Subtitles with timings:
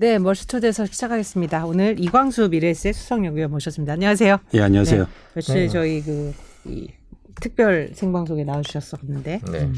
[0.00, 1.66] 네, 멀스초대에서 시작하겠습니다.
[1.66, 3.92] 오늘 이광수 미래에셋 수석 연구위원 모셨습니다.
[3.92, 4.38] 안녕하세요.
[4.54, 5.04] 예, 안녕하세요.
[5.04, 5.68] 네, 며칠 네.
[5.68, 6.32] 저희 그,
[6.64, 6.88] 이,
[7.38, 9.40] 특별 생방송에 나와주셨었는데.
[9.52, 9.58] 네.
[9.58, 9.74] 음.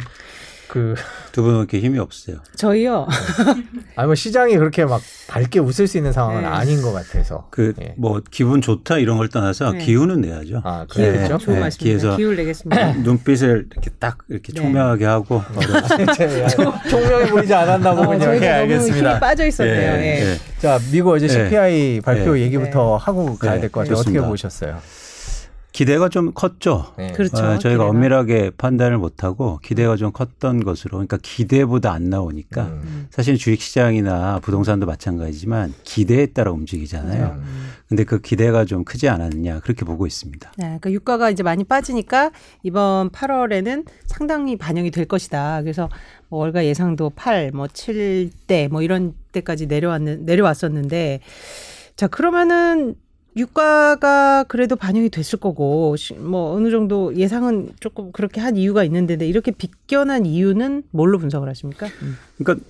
[0.72, 0.94] 그,
[1.32, 2.38] 두 분은 이렇게 힘이 없어요.
[2.56, 3.06] 저희요.
[3.94, 6.46] 아니, 뭐 시장이 그렇게 막 밝게 웃을 수 있는 상황은 네.
[6.46, 7.48] 아닌 것 같아서.
[7.50, 7.92] 그 예.
[7.98, 9.84] 뭐 기분 좋다 이런 걸 떠나서 네.
[9.84, 10.62] 기운은 내야죠.
[10.64, 11.12] 아, 네.
[11.12, 11.36] 그렇죠?
[11.36, 11.68] 좋은 네.
[11.78, 12.92] 기회에서 기울 내겠습니다.
[13.04, 14.62] 눈빛을 이렇게 딱 이렇게 네.
[14.62, 15.42] 총명하게 하고
[16.88, 18.20] 총명해 보이지 않았나 어, 보군요.
[18.20, 19.10] 저희가 예, 너무 알겠습니다.
[19.10, 19.76] 힘이 빠져 있었네요.
[19.76, 20.30] 예, 예.
[20.32, 20.38] 예.
[20.58, 21.34] 자, 미국 어제 네.
[21.34, 22.40] CPI 발표 네.
[22.40, 24.00] 얘기부터 하고 가야 네, 될것 같아요.
[24.00, 24.80] 어떻게 보셨어요?
[25.72, 26.92] 기대가 좀 컸죠.
[26.98, 27.12] 네.
[27.12, 27.36] 그렇죠.
[27.38, 27.86] 어, 저희가 기대가.
[27.86, 33.06] 엄밀하게 판단을 못하고 기대가 좀 컸던 것으로 그러니까 기대보다 안 나오니까 음.
[33.10, 37.38] 사실 주식시장이나 부동산도 마찬가지지만 기대에 따라 움직이잖아요.
[37.38, 37.68] 음.
[37.88, 40.52] 근데 그 기대가 좀 크지 않았느냐 그렇게 보고 있습니다.
[40.56, 42.30] 네, 그러니까 유가가 이제 많이 빠지니까
[42.62, 45.62] 이번 8월에는 상당히 반영이 될 것이다.
[45.62, 45.88] 그래서
[46.28, 51.20] 뭐 월가 예상도 8, 뭐 7대 뭐 이런 때까지 내려왔는 내려왔었는데
[51.96, 52.94] 자 그러면은
[53.36, 59.14] 유가가 그래도 반영이 됐을 거고 시- 뭐 어느 정도 예상은 조금 그렇게 한 이유가 있는데
[59.26, 61.86] 이렇게 비껴난 이유는 뭘로 분석을 하십니까?
[62.02, 62.16] 음.
[62.38, 62.64] 그러니까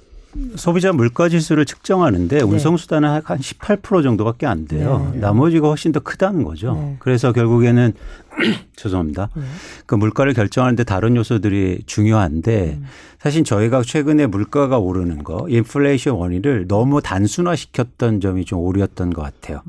[0.56, 5.10] 소비자 물가 지수를 측정하는데 운송 수단은 한 18% 정도밖에 안 돼요.
[5.12, 5.20] 네.
[5.20, 6.72] 나머지가 훨씬 더 크다는 거죠.
[6.74, 6.96] 네.
[7.00, 7.92] 그래서 결국에는
[8.76, 9.28] 죄송합니다.
[9.34, 9.42] 네.
[9.86, 12.84] 그 물가를 결정하는데 다른 요소들이 중요한데 음.
[13.22, 19.62] 사실 저희가 최근에 물가가 오르는 거, 인플레이션 원인을 너무 단순화시켰던 점이 좀 오류였던 것 같아요.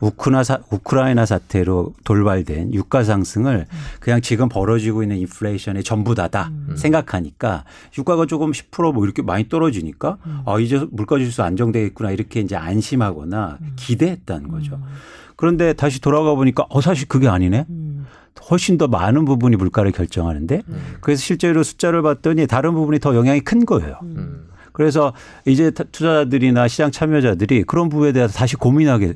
[0.00, 3.66] 우크나 사, 우크라이나 사태로 돌발된 유가 상승을
[4.00, 7.62] 그냥 지금 벌어지고 있는 인플레이션의 전부다다 생각하니까
[7.96, 14.48] 유가가 조금 10%뭐 이렇게 많이 떨어지니까 아 이제 물가 지수 안정되겠구나 이렇게 이제 안심하거나 기대했다는
[14.48, 14.80] 거죠.
[15.36, 17.66] 그런데 다시 돌아가 보니까 어 사실 그게 아니네.
[17.68, 18.06] 음.
[18.50, 20.62] 훨씬 더 많은 부분이 물가를 결정하는데
[21.00, 23.98] 그래서 실제로 숫자를 봤더니 다른 부분이 더 영향이 큰 거예요.
[24.02, 24.48] 음.
[24.72, 25.14] 그래서
[25.46, 29.14] 이제 타- 투자자들이나 시장 참여자들이 그런 부분에 대해서 다시 고민하게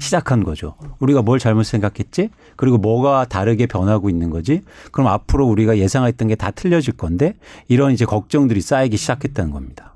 [0.00, 0.76] 시작한 거죠.
[1.00, 2.30] 우리가 뭘 잘못 생각했지?
[2.56, 4.62] 그리고 뭐가 다르게 변하고 있는 거지?
[4.92, 7.34] 그럼 앞으로 우리가 예상했던 게 다 틀려질 건데
[7.68, 9.94] 이런 이제 걱정들이 쌓이기 시작했다는 겁니다.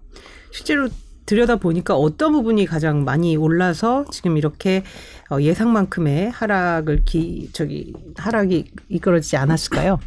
[0.52, 0.88] 실제로
[1.28, 4.82] 들여다 보니까 어떤 부분이 가장 많이 올라서 지금 이렇게
[5.30, 10.00] 어, 예상만큼의 하락을 기 저기 하락이 이끌어지지 않았을까요?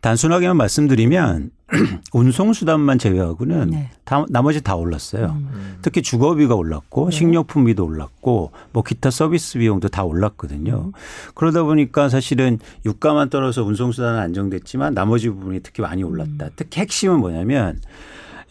[0.00, 1.50] 단순하게만 말씀드리면
[2.12, 3.90] 운송 수단만 제외하고는 네.
[4.04, 5.36] 다, 나머지 다 올랐어요.
[5.38, 5.78] 음.
[5.82, 7.16] 특히 주거비가 올랐고 네.
[7.16, 10.86] 식료품비도 올랐고 뭐 기타 서비스 비용도 다 올랐거든요.
[10.86, 10.92] 음.
[11.36, 16.46] 그러다 보니까 사실은 유가만 떨어서 운송 수단은 안정됐지만 나머지 부분이 특히 많이 올랐다.
[16.46, 16.50] 음.
[16.56, 17.78] 특히 핵심은 뭐냐면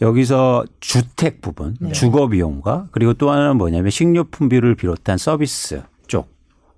[0.00, 1.92] 여기서 주택 부분, 네.
[1.92, 6.32] 주거 비용과 그리고 또 하나는 뭐냐면 식료품비를 비롯한 서비스 쪽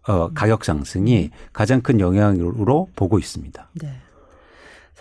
[0.08, 0.34] 어, 음.
[0.34, 3.70] 가격 상승이 가장 큰 영향으로 보고 있습니다.
[3.74, 3.88] 네.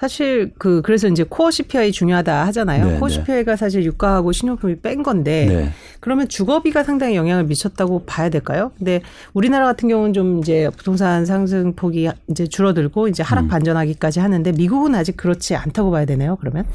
[0.02, 2.88] 사실 그 그래서 이제 코어 CPI 중요하다 하잖아요.
[2.88, 3.14] 네, 코어 네.
[3.14, 5.70] CPI가 사실 유가하고 식료품이 뺀 건데 네.
[6.00, 8.72] 그러면 주거비가 상당히 영향을 미쳤다고 봐야 될까요?
[8.80, 9.04] 근데
[9.34, 13.26] 우리나라 같은 경우는 좀 이제 부동산 상승 폭이 이제 줄어들고 이제 음.
[13.26, 16.36] 하락 반전하기까지 하는데 미국은 아직 그렇지 않다고 봐야 되나요?
[16.38, 16.66] 그러면?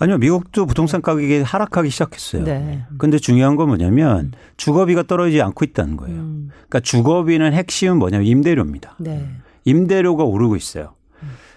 [0.00, 2.42] 아니요, 미국도 부동산 가격이 하락하기 시작했어요.
[2.42, 2.82] 네.
[2.98, 6.16] 근데 중요한 건 뭐냐면 주거비가 떨어지지 않고 있다는 거예요.
[6.16, 6.50] 음.
[6.50, 8.96] 그러니까 주거비는 핵심은 뭐냐면 임대료입니다.
[8.98, 9.28] 네.
[9.64, 10.94] 임대료가 오르고 있어요.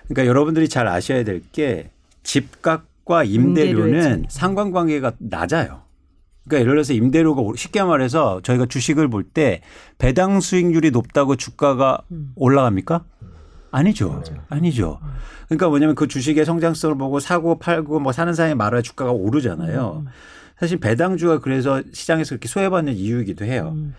[0.07, 1.89] 그러니까 여러분들이 잘 아셔야 될 게
[2.23, 4.25] 집값과 임대료는.
[4.29, 5.81] 상관관계가 낮아요.
[6.45, 9.61] 그러니까 예를 들어서 임대료가 쉽게 말해서 저희가 주식을 볼 때
[9.97, 12.31] 배당 수익률이 높다고 주가가 음.
[12.35, 13.03] 올라갑니까?
[13.71, 14.23] 아니죠.
[14.49, 14.99] 아니죠.
[15.47, 20.03] 그러니까 뭐냐면 그 주식의 성장성을 보고 사고 팔고 뭐 사는 사람이 말아야 주가가 오르잖아요.
[20.05, 20.11] 음.
[20.59, 23.73] 사실 배당주가 그래서 시장에서 그렇게 소외받는 이유이기도 해요.
[23.75, 23.93] 음.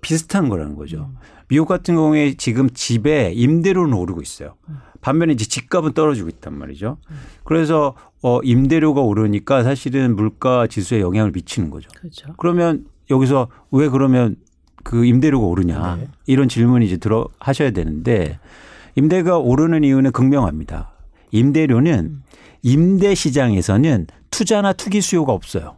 [0.00, 1.10] 비슷한 거라는 거죠.
[1.48, 4.54] 미국 같은 경우에 지금 집에 임대료는 오르고 있어요.
[5.00, 6.98] 반면에 이제 집값은 떨어지고 있단 말이죠.
[7.44, 11.88] 그래서 어 임대료가 오르니까 사실은 물가 지수에 영향을 미치는 거죠.
[11.96, 12.34] 그렇죠.
[12.36, 14.36] 그러면 여기서 왜 그러면
[14.82, 16.08] 그 임대료가 오르냐 네.
[16.26, 18.38] 이런 질문이 이제 들어 하셔야 되는데
[18.94, 20.92] 임대가 오르는 이유는 극명합니다.
[21.32, 22.22] 임대료는
[22.62, 25.76] 임대 시장에서는 투자나 투기 수요가 없어요.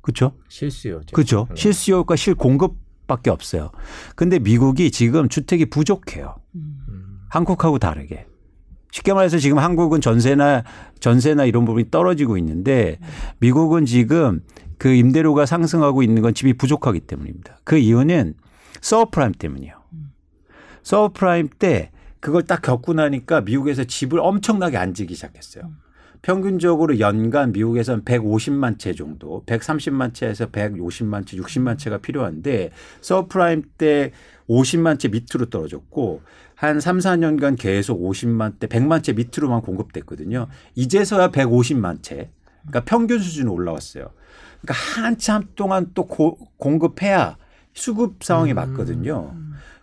[0.00, 0.32] 그렇죠?
[0.48, 1.14] 실수요죠.
[1.14, 1.46] 그렇죠.
[1.50, 1.54] 네.
[1.56, 3.70] 실수요가 실공급밖에 없어요.
[4.16, 6.36] 근데 미국이 지금 주택이 부족해요.
[6.54, 6.78] 음.
[7.28, 7.30] 음.
[7.30, 8.26] 한국하고 다르게.
[8.90, 10.64] 쉽게 말해서 지금 한국은 전세나
[11.00, 12.98] 전세나 이런 부분이 떨어지고 있는데
[13.38, 14.40] 미국은 지금
[14.78, 17.58] 그 임대료가 상승하고 있는 건 집이 부족하기 때문입니다.
[17.64, 18.34] 그 이유는
[18.80, 19.74] 서브프라임 때문이에요.
[20.82, 21.90] 서브프라임 때
[22.20, 25.64] 그걸 딱 겪고 나니까 미국에서 집을 엄청나게 안 지기 시작했어요.
[26.22, 32.70] 평균적으로 연간 미국에서는 150만 채 정도, 130만 채에서 150만 채, 60만 채가 필요한데
[33.00, 34.12] 서브프라임 때
[34.48, 36.22] 50만 채 밑으로 떨어졌고
[36.54, 40.48] 한 3, 4년간 계속 50만 대, 100만 채 밑으로만 공급됐거든요.
[40.74, 42.30] 이제서야 150만 채.
[42.62, 44.10] 그러니까 평균 수준으로 올라왔어요.
[44.60, 47.36] 그러니까 한참 동안 또 고, 공급해야
[47.74, 48.56] 수급 상황이 음.
[48.56, 49.34] 맞거든요.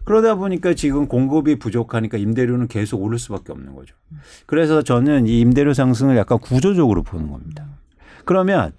[0.06, 3.96] 그러다 보니까 지금 공급이 부족하니까 임대료는 계속 오를 수밖에 없는 거죠.
[4.46, 7.66] 그래서 저는 이 임대료 상승을 약간 구조적으로 보는 겁니다.
[8.24, 8.72] 그러면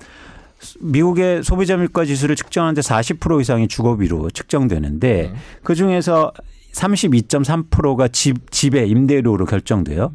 [0.80, 5.34] 미국의 소비자 물가 지수를 측정하는데 40% 이상이 주거비로 측정되는데 네.
[5.62, 6.32] 그 중에서
[6.72, 10.12] 32.3%가 집, 집의 임대료로 결정돼요.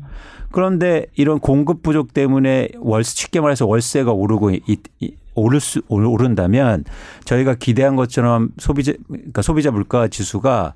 [0.52, 4.62] 그런데 이런 공급 부족 때문에 월세 쉽게 말해서 월세가 오르고 이,
[5.00, 6.84] 이, 오를 수 올- 오른다면
[7.24, 10.74] 저희가 기대한 것처럼 소비자 그러니까 소비자 물가 지수가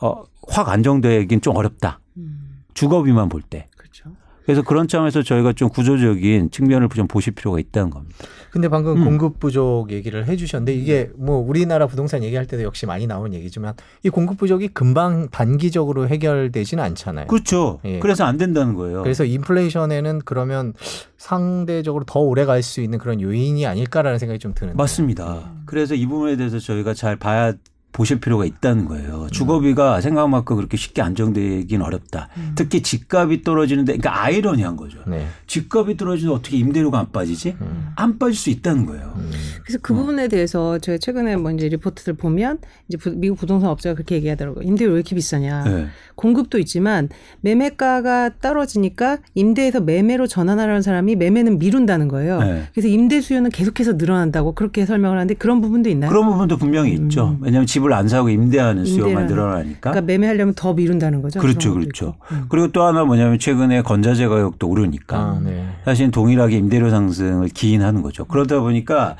[0.00, 2.00] 어, 확 안정되긴 좀 어렵다.
[2.16, 3.66] 음, 주거비만 볼 때.
[3.76, 4.10] 그렇죠.
[4.44, 8.16] 그래서 그런 점에서 저희가 좀 구조적인 측면을 좀 보실 필요가 있다는 겁니다.
[8.52, 9.04] 근데 방금 음.
[9.04, 14.08] 공급 부족 얘기를 해주셨는데 이게 뭐 우리나라 부동산 얘기할 때도 역시 많이 나오는 얘기지만 이
[14.08, 17.26] 공급 부족이 금방 단기적으로 해결되지는 않잖아요.
[17.26, 17.80] 그렇죠.
[17.84, 17.98] 예.
[17.98, 19.02] 그래서 안 된다는 거예요.
[19.02, 20.72] 그래서 인플레이션에는 그러면
[21.18, 24.76] 상대적으로 더 오래 갈 수 있는 그런 요인이 아닐까라는 생각이 좀 드는데.
[24.76, 25.52] 맞습니다.
[25.66, 27.52] 그래서 이 부분에 대해서 저희가 잘 봐야
[27.96, 29.26] 보실 필요가 있다는 거예요.
[29.32, 32.28] 주거비가 생각만큼 그렇게 쉽게 안정되긴 어렵다.
[32.54, 34.98] 특히 집값이 떨어지는데, 그러니까 아이러니한 거죠.
[35.06, 35.26] 네.
[35.46, 37.56] 집값이 떨어지는데 어떻게 임대료가 안 빠지지?
[37.58, 37.88] 음.
[37.96, 39.14] 안 빠질 수 있다는 거예요.
[39.16, 39.30] 음.
[39.64, 43.94] 그래서 그 부분에 대해서 제가 최근에 뭐 이제 리포트를 보면 이제 부- 미국 부동산 업체가
[43.94, 44.62] 그렇게 얘기하더라고요.
[44.62, 45.64] 임대료 왜 이렇게 비싸냐.
[45.64, 45.86] 네.
[46.16, 47.08] 공급도 있지만
[47.40, 52.40] 매매가가 떨어지니까 임대에서 매매로 전환하려는 사람이 매매는 미룬다는 거예요.
[52.40, 52.64] 네.
[52.74, 56.10] 그래서 임대 수요는 계속해서 늘어난다고 그렇게 설명을 하는데 그런 부분도 있나요?
[56.10, 57.38] 그런 부분도 분명히 있죠.
[57.40, 59.26] 왜냐하면 집을 안 사고 임대하는 수요만 음.
[59.26, 59.90] 임대라는- 늘어나니까.
[59.90, 61.40] 그러니까 매매하려면 더 미룬다는 거죠.
[61.40, 62.14] 그렇죠, 그렇죠.
[62.32, 62.46] 음.
[62.48, 65.66] 그리고 또 하나 뭐냐면 최근에 건자재 가격도 오르니까 아, 네.
[65.84, 68.24] 사실 동일하게 임대료 상승을 기인하는 거죠.
[68.24, 69.16] 그러다 보니까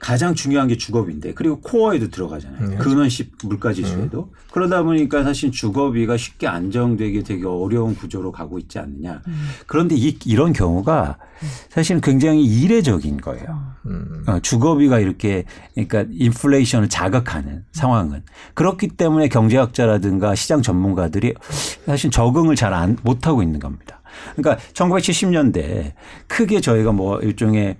[0.00, 2.68] 가장 중요한 게 주거비인데 그리고 코어에도 들어가잖아요.
[2.70, 2.76] 네.
[2.76, 9.20] 근원시 물가 지수에도 그러다 보니까 사실 주거비가 쉽게 안정되기 되게 어려운 구조로 가고 있지 않느냐.
[9.66, 11.18] 그런데 이, 이런 경우가
[11.68, 13.74] 사실은 굉장히 이례적인 거예요.
[13.86, 14.24] 음.
[14.26, 15.44] 어, 주거비가 이렇게
[15.74, 18.22] 그러니까 인플레이션을 자극하는 상황은
[18.54, 21.34] 그렇기 때문에 경제학자라든가 시장 전문가들이
[21.86, 24.00] 사실 적응을 잘 안 못하고 있는 겁니다.
[24.36, 25.92] 그러니까 1970년대
[26.28, 27.76] 크게 저희가 뭐 일종의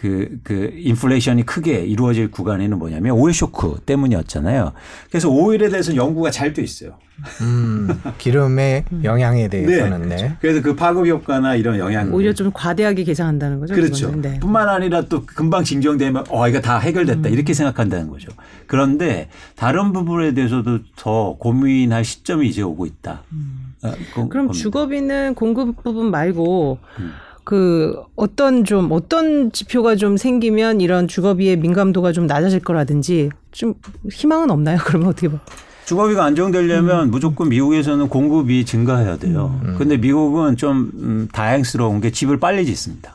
[0.00, 4.72] 그, 그, 인플레이션이 크게 이루어질 구간에는 뭐냐면 오일 쇼크 때문이었잖아요.
[5.10, 6.92] 그래서 오일에 대해서 연구가 잘 돼 있어요.
[7.42, 8.00] 음.
[8.16, 10.36] 기름의 영향에 대해서는 네.
[10.40, 12.14] 그래서 그 파급 효과나 이런 영향.
[12.14, 13.74] 오히려 좀 과대하게 계산한다는 거죠.
[13.74, 14.10] 그렇죠.
[14.16, 14.40] 네.
[14.40, 17.32] 뿐만 아니라 또 금방 진정되면 어 이거 다 해결됐다 음.
[17.34, 18.32] 이렇게 생각한다는 거죠.
[18.66, 23.22] 그런데 다른 부분에 대해서도 더 고민할 시점이 이제 오고 있다.
[23.82, 24.28] 어, 그- 음.
[24.30, 24.52] 그럼 겁니다.
[24.54, 27.12] 주거비는 공급 부분 말고 음.
[27.44, 33.74] 그 어떤 좀 어떤 지표가 좀 생기면 이런 주거비의 민감도가 좀 낮아질 거라든지 좀
[34.10, 34.78] 희망은 없나요?
[34.84, 35.38] 그러면 어떻게 봐?
[35.86, 37.10] 주거비가 안정되려면 음.
[37.10, 39.60] 무조건 미국에서는 공급이 증가해야 돼요.
[39.64, 39.74] 음.
[39.76, 43.14] 근데 미국은 좀 음, 다행스러운 게 집을 빨리 짓습니다.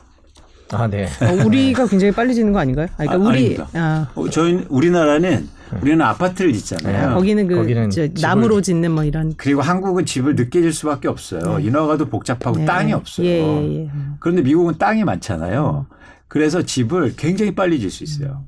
[0.72, 1.06] 아, 네.
[1.06, 2.86] 어, 우리가 굉장히 빨리 지는 거 아닌가요?
[2.92, 3.68] 아, 그러니까 아, 우리 아닙니다.
[3.74, 5.48] 아, 어, 저희 우리나라는
[5.80, 7.08] 우리는 아파트를 짓잖아요.
[7.08, 7.14] 네.
[7.14, 11.58] 거기는 그 거기는 저 나무로 짓는 뭐 이런 그리고 한국은 집을 늦게 질 수밖에 없어요.
[11.60, 12.64] 인허가도 복잡하고 네.
[12.64, 13.26] 땅이 없어요.
[13.26, 13.90] 예, 예, 예.
[13.92, 14.16] 음.
[14.20, 15.86] 그런데 미국은 땅이 많잖아요.
[16.28, 18.44] 그래서 집을 굉장히 빨리 질 수 있어요.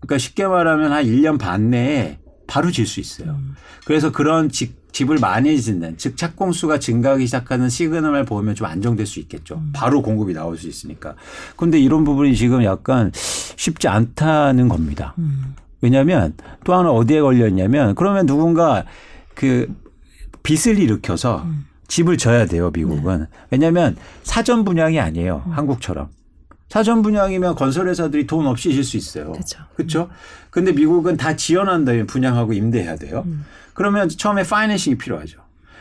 [0.00, 3.38] 그러니까 쉽게 말하면 한 1년 반 내에 바로 질 수 있어요.
[3.84, 9.20] 그래서 그런 집, 집을 많이 짓는, 즉 착공수가 증가하기 시작하는 시그널을 보면 좀 안정될 수
[9.20, 9.62] 있겠죠.
[9.72, 11.14] 바로 공급이 나올 수 있으니까.
[11.56, 15.14] 그런데 이런 부분이 지금 약간 쉽지 않다는 겁니다.
[15.82, 16.34] 왜냐하면
[16.64, 18.84] 또 하나 어디에 걸렸냐면 그러면 누군가
[19.34, 19.72] 그
[20.42, 21.46] 빚을 일으켜서
[21.88, 23.26] 집을 져야 돼요, 미국은.
[23.50, 26.08] 왜냐하면 사전 분양이 아니에요, 한국처럼.
[26.76, 29.32] 사전 분양이면 건설회사들이 돈 없이 질 수 있어요.
[29.32, 29.58] 그렇죠.
[29.76, 30.10] 그렇죠?
[30.50, 33.26] 근데 미국은 다 지어난 다음에 분양하고 임대해야 돼요.
[33.72, 35.38] 그러면 처음에 파이낸싱이 필요하죠.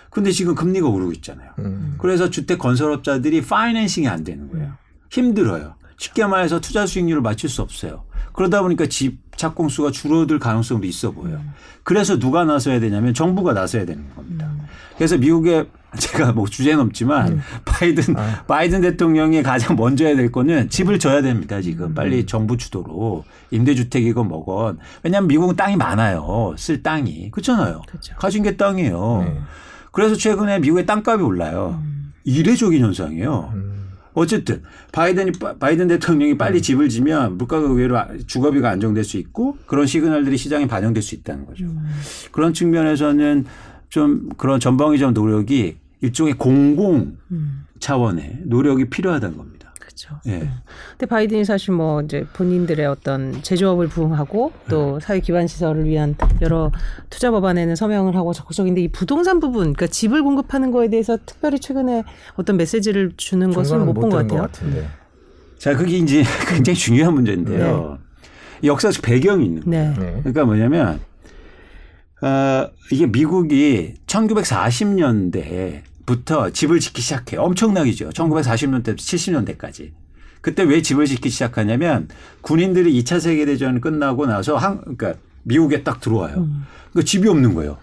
[0.09, 1.51] 근데 지금 금리가 오르고 있잖아요.
[1.59, 1.95] 음.
[1.97, 4.71] 그래서 주택 건설업자들이 파이낸싱이 안 되는 거예요.
[5.09, 5.75] 힘들어요.
[5.97, 8.05] 쉽게 말해서 투자 수익률을 맞출 수 없어요.
[8.31, 11.41] 그러다 보니까 집 착공수가 줄어들 가능성도 있어 보여요.
[11.83, 14.49] 그래서 누가 나서야 되냐면 정부가 나서야 되는 겁니다.
[14.95, 18.15] 그래서 미국의 제가 뭐 주제는 없지만 바이든
[18.47, 21.61] 바이든 대통령이 가장 먼저 해야 될 거는 집을 줘야 됩니다.
[21.61, 26.55] 지금 빨리 정부 주도로 임대주택이건 뭐건 왜냐하면 미국은 땅이 많아요.
[26.57, 27.81] 쓸 땅이 그렇잖아요.
[27.87, 28.15] 그렇죠.
[28.15, 29.25] 가진 게 땅이에요.
[29.25, 29.39] 네.
[29.91, 31.81] 그래서 최근에 미국의 땅값이 올라요.
[32.25, 33.51] 이례적인 현상이에요.
[33.53, 33.75] 음.
[34.15, 40.37] 어쨌든 바이든이 바이든 대통령이 빨리 집을 지면 물가가 의외로 주거비가 안정될 수 있고 그런 시그널들이
[40.37, 41.65] 시장에 반영될 수 있다는 거죠.
[42.31, 43.45] 그런 측면에서는
[43.89, 47.65] 좀 그런 전방위적 노력이 일종의 공공 음.
[47.79, 49.73] 차원의 노력이 필요하다는 겁니다.
[49.79, 50.15] 그렇죠.
[50.27, 50.49] 예.
[50.91, 56.71] 근데 바이든이 사실 뭐 이제 본인들의 어떤 제조업을 부흥하고 또 사회 기반 시설을 위한 여러
[57.09, 62.03] 투자 법안에는 서명을 하고 적극적인데 이 부동산 부분, 그러니까 집을 공급하는 거에 대해서 특별히 최근에
[62.35, 64.41] 어떤 메시지를 주는 것은 못 본 것 같아요.
[64.41, 64.87] 같은데.
[65.57, 67.97] 자, 그게 이제 굉장히 중요한 문제인데요.
[68.63, 69.93] 역사적 배경이 있는 거예요.
[69.93, 69.99] 네.
[69.99, 70.11] 네.
[70.19, 70.99] 그러니까 뭐냐면
[72.21, 77.41] 어, 이게 미국이 1940년대 부터 집을 짓기 시작해요.
[77.41, 78.09] 엄청나게죠.
[78.09, 79.91] 1940년대부터 70년대까지.
[80.41, 82.07] 그때 왜 집을 짓기 시작하냐면
[82.41, 86.37] 군인들이 2차 세계대전 끝나고 나서 한, 그러니까 미국에 딱 들어와요.
[86.37, 86.65] 음.
[86.91, 87.77] 그러니까 집이 없는 거예요.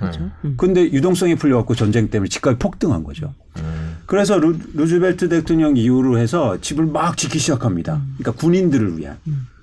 [0.44, 0.54] 음.
[0.56, 3.34] 근데 유동성이 풀려갖고 전쟁 때문에 집값이 폭등한 거죠.
[3.58, 3.96] 음.
[4.06, 8.00] 그래서 루, 루즈벨트 대통령 이후로 해서 집을 막 짓기 시작합니다.
[8.18, 9.16] 그러니까 군인들을 위한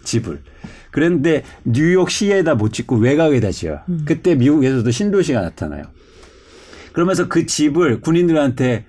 [0.03, 0.41] 집을.
[0.91, 3.79] 그런데 뉴욕 시에다 못 짓고 외곽에다 지어요.
[4.05, 5.83] 그때 미국에서도 신도시가 나타나요.
[6.99, 8.85] 그러면서 그 집을 군인들한테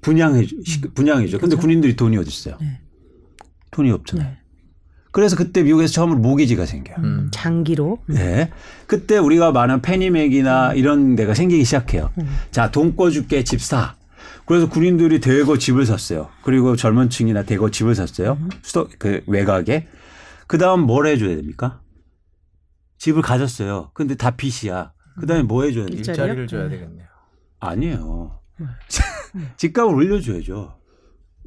[0.00, 1.36] 분양해 주- 시- 분양해 줘.
[1.36, 2.56] 근데 군인들이 돈이 어디 있어요?
[2.62, 2.80] 네.
[3.72, 4.36] 돈이 없잖아요.
[5.10, 6.96] 그래서 그때 미국에서 처음으로 모기지가 생겨요.
[7.00, 7.28] 음.
[7.30, 7.98] 장기로.
[8.08, 8.50] 네.
[8.86, 12.10] 그때 우리가 많은 페니맥이나 이런 데가 생기기 시작해요.
[12.50, 13.96] 자, 돈 꿔줄게 집 사.
[14.46, 16.30] 그래서 군인들이 대거 집을 샀어요.
[16.44, 18.38] 그리고 젊은 층이나 대거 집을 샀어요.
[18.62, 19.88] 수도, 그 외곽에.
[20.46, 21.82] 그 다음 뭘 해줘야 됩니까?
[22.96, 23.90] 집을 가졌어요.
[23.92, 24.92] 근데 다 빚이야.
[25.20, 25.84] 그 다음에 뭐 해줘야?
[25.84, 25.98] 일자리요?
[26.24, 26.70] 일자리를 줘야 네.
[26.70, 27.06] 되겠네요.
[27.62, 28.40] 아니에요.
[29.56, 30.78] 집값을 올려줘야죠.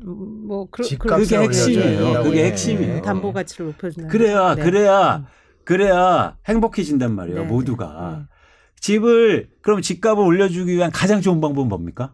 [0.07, 1.81] 음, 뭐 그, 집값을 그게 핵심이에요.
[1.83, 2.93] 올려줘야 그게 된다고 핵심이에요.
[2.95, 3.01] 해.
[3.01, 4.07] 담보 가치를 높여주는.
[4.09, 4.63] 그래야, 네.
[4.63, 5.25] 그래야,
[5.65, 7.41] 그래야 행복해진단 말이에요.
[7.41, 8.17] 네, 모두가.
[8.29, 8.35] 네.
[8.79, 12.13] 집을 그럼 집값을 올려주기 위한 가장 좋은 방법은 뭡니까?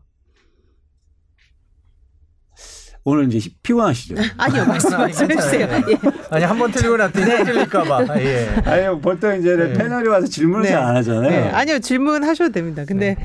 [3.03, 4.13] 오늘 이제 피곤하시죠?
[4.37, 5.67] 아니요 말씀 말씀해 주세요.
[5.67, 5.97] 예.
[6.29, 8.05] 아니 한 번 틀리고 났더니 또 틀릴까봐.
[8.21, 8.47] 예.
[8.63, 9.73] 아니 보통 이제 네.
[9.73, 10.69] 패널이 와서 질문을 네.
[10.69, 11.29] 잘안 하잖아요.
[11.29, 11.49] 네.
[11.49, 12.85] 아니요 질문하셔도 됩니다.
[12.85, 13.15] 근데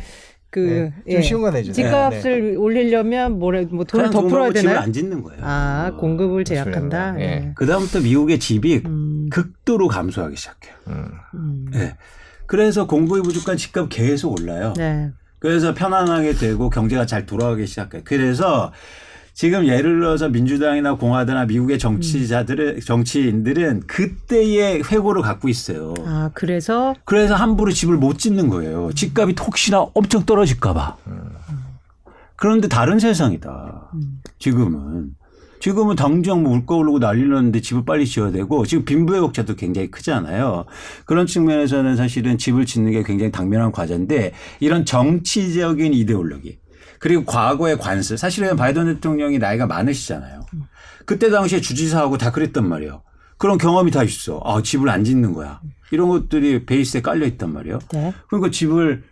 [0.57, 1.13] 그 네.
[1.13, 1.21] 좀 예.
[1.21, 1.87] 쉬운 거 내주세요.
[1.87, 4.79] 집값을 올리려면 뭐래 뭐 돈을 더돈 풀어야 되나요?
[4.79, 5.39] 안 짓는 거예요.
[5.43, 7.21] 아 공급을 제약한다.
[7.21, 7.23] 예.
[7.23, 7.53] 예.
[7.55, 10.75] 그 다음부터 미국의 집이 음, 극도로 감소하기 시작해요.
[10.89, 11.11] 음.
[11.35, 11.67] 음.
[11.73, 11.95] 네.
[12.47, 14.73] 그래서 공급이 부족한 집값 계속 올라요.
[14.79, 15.11] 네.
[15.41, 18.03] 그래서 편안하게 되고 경제가 잘 돌아가기 시작해 요.
[18.07, 18.73] 그래서
[19.37, 25.93] 지금 예를 들어서 민주당이나 공화당이나 미국의 정치자들은 정치인들은 그때의 회고를 갖고 있어요.
[26.07, 28.91] 아 그래서 그래서 함부로 집을 못 짓는 거예요.
[28.95, 30.97] 집값이 혹시나 엄청 떨어질까봐.
[32.37, 33.91] 그런데 다른 세상이다.
[33.93, 34.23] 음.
[34.39, 35.11] 지금은.
[35.61, 39.91] 지금은 당장 뭐 물가 오르고 난리 났는데 집을 빨리 지어야 되고 지금 빈부의 격차도 굉장히
[39.91, 40.65] 크잖아요.
[41.05, 46.59] 그런 측면에서는 사실은 집을 짓는 게 굉장히 당면한 과제인데 이런 정치적인 이데올로기
[46.99, 50.41] 그리고 과거의 관습 사실은 바이든 대통령이 나이가 많으시잖아요.
[51.05, 53.03] 그때 당시에 주지사하고 다 그랬단 말이에요.
[53.39, 54.41] 그런 경험이 다 있어.
[54.45, 55.61] 아, 집을 안 짓는 거야.
[55.91, 57.79] 이런 것들이 베이스에 깔려 있단 말이에요.
[57.93, 58.15] 네.
[58.29, 59.05] 그러니까 집을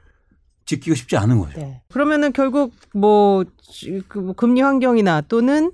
[0.65, 1.61] 짓기가 쉽지 않은 거죠.
[1.61, 1.83] 네.
[1.93, 5.71] 그러면은 결국 뭐, 지- 그뭐 금리 환경이나 또는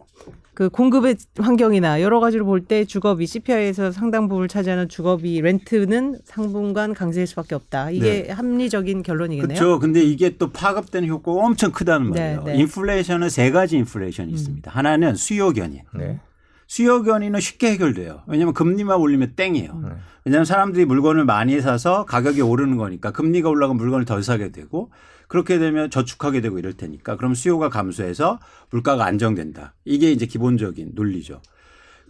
[0.61, 6.93] 그 공급의 환경이나 여러 가지로 볼 때 주거비 CPI에서 상당 부분을 차지하는 주거비 렌트는 상분간
[6.93, 7.91] 강세일 수밖에 없다.
[7.91, 9.59] 이게 합리적인 결론이겠네요.
[9.59, 9.79] 그렇죠.
[9.79, 12.43] 근데 이게 또 파급되는 효과가 엄청 크다는 네, 말이에요.
[12.43, 12.57] 네.
[12.57, 14.71] 인플레이션은 세 가지 인플레이션이 있습니다.
[14.71, 15.81] 하나는 수요 견인.
[15.95, 16.21] 네.
[16.67, 18.21] 수요 견인은 쉽게 해결돼요.
[18.27, 19.81] 왜냐하면 금리만 올리면 땡이에요.
[19.83, 19.89] 네.
[20.27, 24.91] 왜냐하면 사람들이 물건을 많이 사서 가격이 오르는 거니까 금리가 올라가면 물건을 덜 사게 되고
[25.31, 29.75] 그렇게 되면 저축하게 되고 이럴 테니까 그럼 수요가 감소해서 물가가 안정된다.
[29.85, 31.41] 이게 이제 기본적인 논리죠.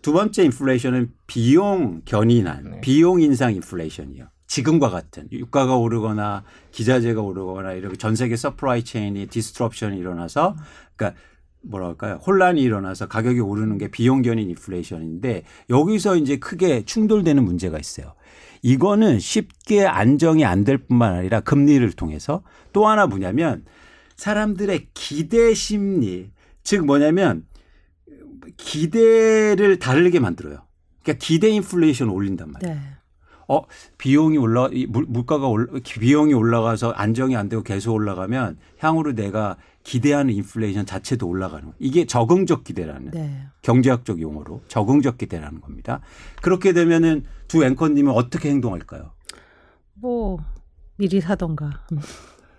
[0.00, 2.80] 두 번째 인플레이션은 비용 견인한 네.
[2.80, 4.24] 비용 인상 인플레이션이요.
[4.46, 10.56] 지금과 같은 유가가 오르거나 기자재가 오르거나 이렇게 전 세계 supply chain이 disruption이 일어나서
[10.96, 11.20] 그러니까
[11.60, 18.14] 뭐랄까요 혼란이 일어나서 가격이 오르는 게 비용 견인 인플레이션인데 여기서 이제 크게 충돌되는 문제가 있어요.
[18.62, 23.64] 이거는 쉽게 안정이 안 될 뿐만 아니라 금리를 통해서 또 하나 뭐냐면
[24.16, 26.30] 사람들의 기대 심리
[26.62, 27.46] 즉 뭐냐면
[28.56, 30.62] 기대를 다르게 만들어요.
[31.02, 32.74] 그러니까 기대 인플레이션을 올린단 말이에요.
[32.74, 32.80] 네.
[33.48, 33.62] 어
[33.98, 40.87] 비용이 올라 물가가 올라 비용이 올라가서 안정이 안 되고 계속 올라가면 향후로 내가 기대하는 인플레이션
[40.87, 41.72] 자체도 올라가는.
[41.78, 43.46] 이게 적응적 기대라는 네.
[43.62, 46.00] 경제학적 용어로 적응적 기대라는 겁니다.
[46.42, 49.12] 그렇게 되면은 두 앵커님은 어떻게 행동할까요?
[49.94, 50.38] 뭐
[50.96, 51.84] 미리 사던가.
[51.92, 51.99] 음.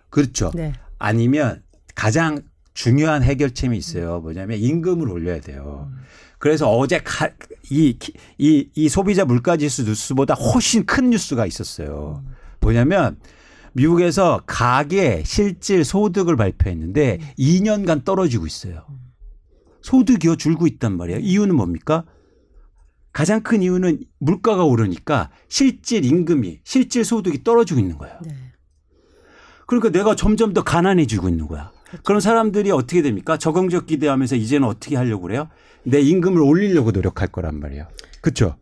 [0.10, 0.52] 그렇죠.
[0.54, 0.74] 네.
[0.98, 1.64] 아니면
[1.96, 2.40] 가장
[2.74, 4.20] 중요한 해결책이 있어요.
[4.22, 5.92] 뭐냐면 임금을 올려야 돼요.
[6.38, 7.30] 그래서 어제 가,
[7.70, 7.98] 이,
[8.38, 12.24] 이, 이 소비자 물가 지수 뉴스보다 훨씬 큰 뉴스가 있었어요.
[12.60, 13.20] 뭐냐면
[13.74, 18.86] 미국에서 가계 실질 소득을 발표했는데 2년간 떨어지고 있어요.
[19.82, 21.20] 소득이요 줄고 있단 말이에요.
[21.20, 22.06] 이유는 뭡니까?
[23.14, 28.18] 가장 큰 이유는 물가가 오르니까 실질 임금이 실질 소득이 떨어지고 있는 거예요.
[28.24, 28.36] 네.
[29.66, 31.72] 그러니까 내가 점점 더 가난해지고 있는 거야.
[32.04, 33.38] 그럼 사람들이 어떻게 됩니까?
[33.38, 35.50] 적응적 기대하면서 이제는 어떻게 하려고 그래요?
[35.84, 37.88] 내 임금을 올리려고 노력할 거란 말이에요.
[38.22, 38.56] 그렇죠?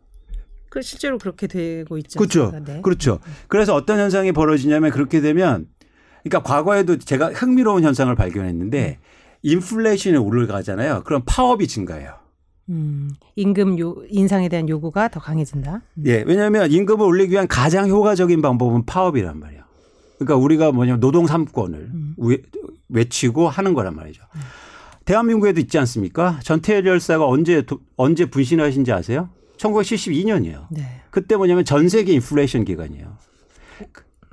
[0.70, 2.18] 그 실제로 그렇게 되고 있죠.
[2.18, 2.52] 그렇죠.
[2.64, 2.80] 네.
[2.80, 3.18] 그렇죠.
[3.48, 5.66] 그래서 어떤 현상이 벌어지냐면 그렇게 되면
[6.22, 8.98] 그러니까 과거에도 제가 흥미로운 현상을 발견했는데
[9.42, 11.02] 인플레이션이 올라가잖아요.
[11.04, 12.14] 그럼 파업이 증가해요.
[12.68, 15.82] 음, 임금 요, 인상에 대한 요구가 더 강해진다.
[16.06, 19.64] 예, 왜냐하면 임금을 올리기 위한 가장 효과적인 방법은 파업이란 말이에요.
[20.18, 22.14] 그러니까 우리가 뭐냐면 노동 3권을 음.
[22.90, 24.22] 외치고 하는 거란 말이죠.
[25.04, 26.38] 대한민국에도 있지 않습니까?
[26.44, 29.30] 전태일 열사가 언제 도- 언제 분신하신지 아세요?
[29.60, 30.66] 1972년이에요.
[30.70, 31.02] 네.
[31.10, 33.16] 그때 뭐냐면 전 세계 인플레이션 기간이에요.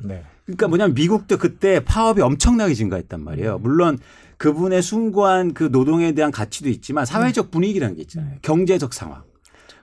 [0.04, 0.24] 네.
[0.46, 3.60] 그러니까 뭐냐면 미국도 그때 파업이 엄청나게 증가했단 말이에요.
[3.60, 4.00] 물론
[4.38, 8.38] 그분의 숭고한 그 노동에 대한 가치도 있지만 사회적 분위기라는 게 있잖아요.
[8.42, 9.24] 경제적 상황.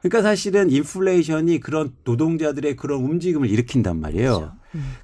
[0.01, 4.53] 그러니까 사실은 인플레이션이 그런 노동자들의 그런 움직임을 일으킨단 말이에요.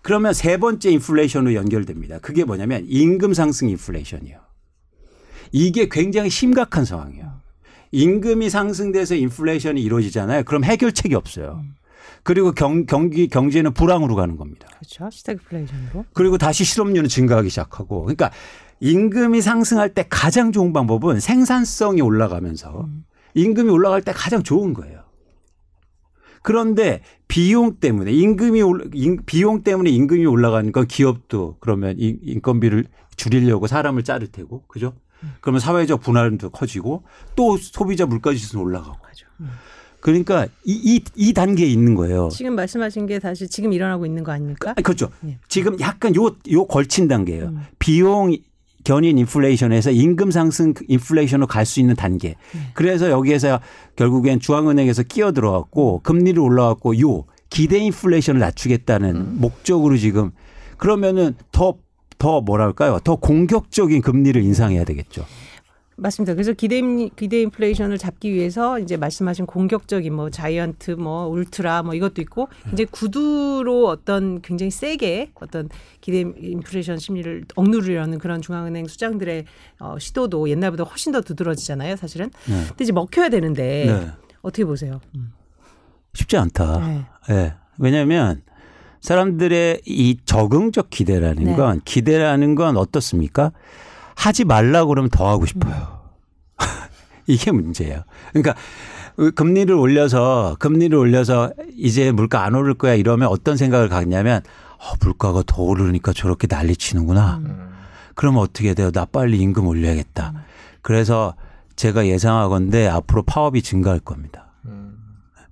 [0.03, 2.19] 그러면 세 번째 인플레이션으로 연결됩니다.
[2.19, 4.39] 그게 뭐냐면 임금 상승 인플레이션이에요.
[5.53, 7.40] 이게 굉장히 심각한 상황이에요.
[7.93, 10.45] 임금이 상승돼서 인플레이션이 이루어지잖아요.
[10.45, 11.63] 그럼 해결책이 없어요.
[12.23, 14.69] 그리고 경, 경기 경제는 불황으로 가는 겁니다.
[14.79, 15.09] 그렇죠.
[15.11, 16.05] 스태그플레이션으로.
[16.13, 18.31] 그리고 다시 실업률은 증가하기 시작하고 그러니까
[18.81, 22.89] 임금이 상승할 때 가장 좋은 방법은 생산성이 올라가면서
[23.35, 25.01] 임금이 올라갈 때 가장 좋은 거예요.
[26.43, 32.87] 그런데 비용 때문에 임금이 올- 임- 비용 때문에 임금이 올라가는 건 기업도 그러면 인- 인건비를
[33.17, 34.95] 줄이려고 사람을 자를 테고 그죠?
[35.41, 37.03] 그러면 사회적 불안도 커지고
[37.37, 39.51] 또 소비자 물가 지수는 올라가고 맞아.
[40.01, 42.31] 그러니까 이, 이, 이 단계에 있는 거예요.
[42.33, 44.71] 지금 말씀하신 게 사실 지금 일어나고 있는 거 아닙니까?
[44.71, 45.11] 아니, 그렇죠.
[45.27, 45.39] 예.
[45.49, 47.47] 지금 약간 요, 요 걸친 단계예요.
[47.49, 47.61] 음.
[47.79, 48.35] 비용
[48.83, 52.31] 견인 인플레이션에서 임금 상승 인플레이션으로 갈 수 있는 단계.
[52.53, 52.61] 네.
[52.73, 53.61] 그래서 여기에서
[53.97, 59.37] 결국엔 중앙은행에서 끼어 들어왔고 금리를 올라왔고 요 기대 인플레이션을 낮추겠다는 음.
[59.39, 60.31] 목적으로 지금
[60.79, 61.75] 그러면은 더,
[62.21, 63.01] 더 뭐랄까요?
[63.03, 65.25] 더 공격적인 금리를 인상해야 되겠죠.
[65.97, 66.33] 맞습니다.
[66.35, 71.95] 그래서 기대 인- 기대 인플레이션을 잡기 위해서 이제 말씀하신 공격적인 뭐 자이언트 뭐 울트라 뭐
[71.95, 75.69] 이것도 있고 이제 구두로 어떤 굉장히 세게 어떤
[76.01, 79.45] 기대 인플레이션 심리를 억누르려는 그런 중앙은행 수장들의
[79.81, 82.31] 어, 시도도 옛날보다 훨씬 더 두드러지잖아요, 사실은.
[82.49, 82.65] 네.
[82.69, 84.07] 근데 이제 먹혀야 되는데 네.
[84.43, 85.01] 어떻게 보세요?
[86.15, 86.79] 쉽지 않다.
[86.87, 87.07] 네.
[87.35, 87.55] 예.
[87.79, 88.43] 왜냐하면
[89.01, 91.57] 사람들의 이 적응적 기대라는 네.
[91.57, 93.53] 건 기대라는 건 어떻습니까?
[94.15, 96.01] 하지 말라고 그러면 더 하고 싶어요.
[97.27, 98.03] 이게 문제예요.
[98.33, 98.55] 그러니까
[99.35, 104.43] 금리를 올려서 금리를 올려서 이제 물가 안 오를 거야 이러면 어떤 생각을 갖냐면
[104.79, 107.41] 어, 물가가 더 오르니까 저렇게 난리 치는구나.
[107.45, 107.71] 음.
[108.15, 108.91] 그러면 어떻게 돼요?
[108.91, 110.35] 나 빨리 임금 올려야겠다.
[110.83, 111.35] 그래서
[111.77, 114.53] 제가 예상하건대 앞으로 파업이 증가할 겁니다.
[114.67, 114.99] 음.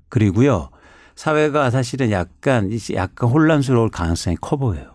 [0.08, 0.70] 그리고요
[1.18, 4.92] 사회가 사실은 약간 약간 혼란스러울 가능성이 커 보여요.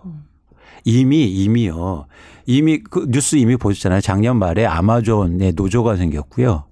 [0.86, 2.05] 이미 이미요
[2.45, 3.99] 이미 그 뉴스 이미 보셨잖아요.
[3.99, 6.63] 작년 말에 아마존에 노조가 생겼고요.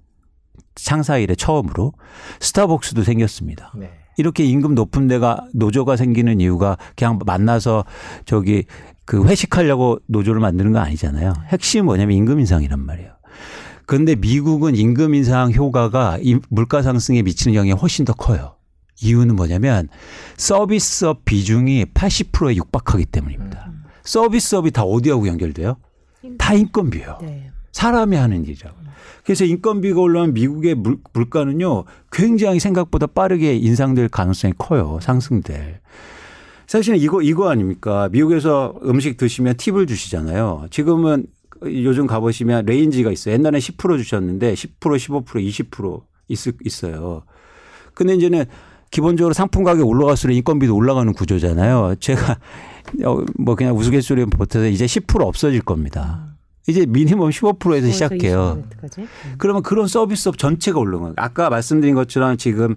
[0.74, 1.92] 창사 이래 처음으로
[2.40, 3.74] 스타벅스도 생겼습니다.
[3.76, 3.90] 네.
[4.16, 7.84] 이렇게 임금 높은 데가 노조가 생기는 이유가 그냥 만나서
[8.24, 8.64] 저기
[9.04, 11.34] 그 회식하려고 노조를 만드는 거 아니잖아요.
[11.48, 13.12] 핵심은 뭐냐면 임금 인상이란 말이에요.
[13.84, 18.54] 그런데 미국은 임금 인상 효과가 이 물가 상승에 미치는 영향이 훨씬 더 커요.
[19.02, 19.88] 이유는 뭐냐면
[20.36, 23.72] 서비스업 비중이 80%에 육박하기 때문입니다.
[24.04, 25.76] 서비스업이 다 어디하고 연결돼요?
[26.38, 27.18] 다 인건비예요.
[27.22, 27.50] 네.
[27.72, 28.76] 사람이 하는 일이라고.
[29.24, 34.98] 그래서 인건비가 올라오면 미국의 물, 물가는요 굉장히 생각보다 빠르게 인상될 가능성이 커요.
[35.00, 35.80] 상승될.
[36.66, 38.08] 사실은 이거 이거 아닙니까?
[38.10, 40.66] 미국에서 음식 드시면 팁을 주시잖아요.
[40.70, 41.26] 지금은
[41.64, 43.34] 요즘 가보시면 range가 있어요.
[43.34, 47.22] 옛날에 10% 주셨는데 10% 15% 20% 있을 있어요.
[47.94, 48.46] 근데 이제는
[48.92, 51.96] 기본적으로 상품 가격 올라갈수록 인건비도 올라가는 구조잖아요.
[51.98, 52.36] 제가
[53.04, 56.28] 어, 뭐 그냥 우스갯소리 보태서 이제 10% 없어질 겁니다.
[56.68, 58.62] 이제 미니멈 15%에서 시작해요.
[58.80, 59.08] 20%까지.
[59.38, 61.26] 그러면 그런 서비스업 전체가 올라가는 거예요.
[61.26, 62.76] 아까 말씀드린 것처럼 지금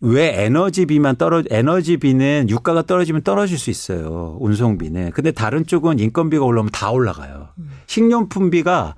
[0.00, 4.36] 왜 에너지비만 떨어 에너지비는 유가가 떨어지면 떨어질 수 있어요.
[4.40, 5.10] 운송비는.
[5.10, 7.48] 근데 다른 쪽은 인건비가 올라오면 다 올라가요.
[7.86, 8.94] 식료품비가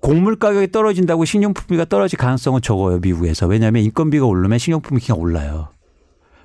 [0.00, 2.98] 곡물 가격이 떨어진다고 식료품비가 떨어질 가능성은 적어요.
[2.98, 3.46] 미국에서.
[3.46, 5.68] 왜냐하면 인건비가 오르면 식료품이 그냥 올라요.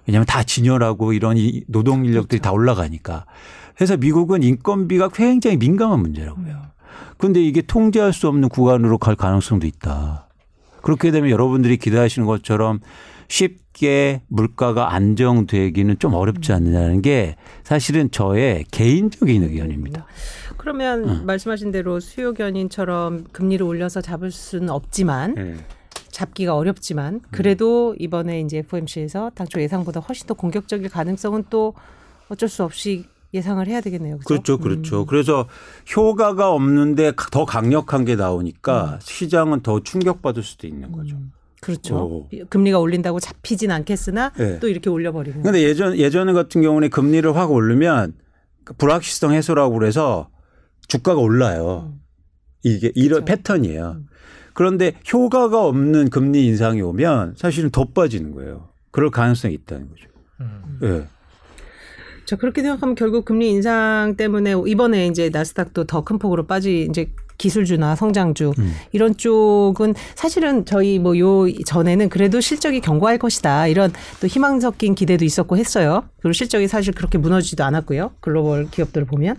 [0.05, 3.25] 왜냐하면 다 진열하고 이런 이 노동 인력들이 다 올라가니까.
[3.75, 6.75] 그래서 미국은 인건비가 굉장히 민감한 문제라고요.
[7.17, 10.27] 근데 이게 통제할 수 없는 구간으로 갈 가능성도 있다.
[10.81, 12.79] 그렇게 되면 여러분들이 기대하시는 것처럼
[13.27, 20.05] 쉽 게 물가가 안정되기는 좀 어렵지 않느냐는 게 사실은 저의 개인적인 의견입니다.
[20.57, 21.25] 그러면 음.
[21.25, 25.55] 말씀하신 대로 수요 견인처럼 금리를 올려서 잡을 수는 없지만 네.
[26.09, 31.73] 잡기가 어렵지만 그래도 이번에 이제 FOMC에서 당초 예상보다 훨씬 더 공격적일 가능성은 또
[32.29, 34.19] 어쩔 수 없이 예상을 해야 되겠네요.
[34.19, 34.57] 그렇죠?
[34.57, 35.05] 그렇죠, 그렇죠.
[35.05, 35.47] 그래서
[35.93, 41.17] 효과가 없는데 더 강력한 게 나오니까 시장은 더 충격받을 수도 있는 거죠.
[41.17, 41.33] 음,
[41.65, 41.95] 그렇죠.
[41.97, 42.29] 오.
[42.49, 44.59] 금리가 올린다고 잡히진 않겠으나 네.
[44.59, 48.13] 또 이렇게 올려버리면 근데 예전 예전 같은 경우는 금리를 확 올리면
[48.63, 50.29] 그 불확실성 해소라고 그래서
[50.87, 51.95] 주가가 올라요.
[52.63, 53.25] 이게 이런 그렇죠.
[53.25, 53.97] 패턴이에요.
[54.53, 58.69] 그런데 효과가 없는 금리 인상이 오면 사실은 더 빠지는 거예요.
[58.91, 60.05] 그럴 가능성이 있다는 거죠.
[60.41, 60.79] 음.
[60.83, 61.07] 예.
[62.25, 67.11] 자 그렇게 생각하면 결국 금리 인상 때문에 이번에 이제 나스닥도 더 큰 폭으로 빠지 이제
[67.37, 68.73] 기술주나 성장주 음.
[68.91, 74.95] 이런 쪽은 사실은 저희 뭐 요 전에는 그래도 실적이 견고할 것이다 이런 또 희망 섞인
[74.95, 76.03] 기대도 있었고 했어요.
[76.21, 78.11] 그리고 실적이 사실 그렇게 무너지지도 않았고요.
[78.19, 79.37] 글로벌 기업들을 보면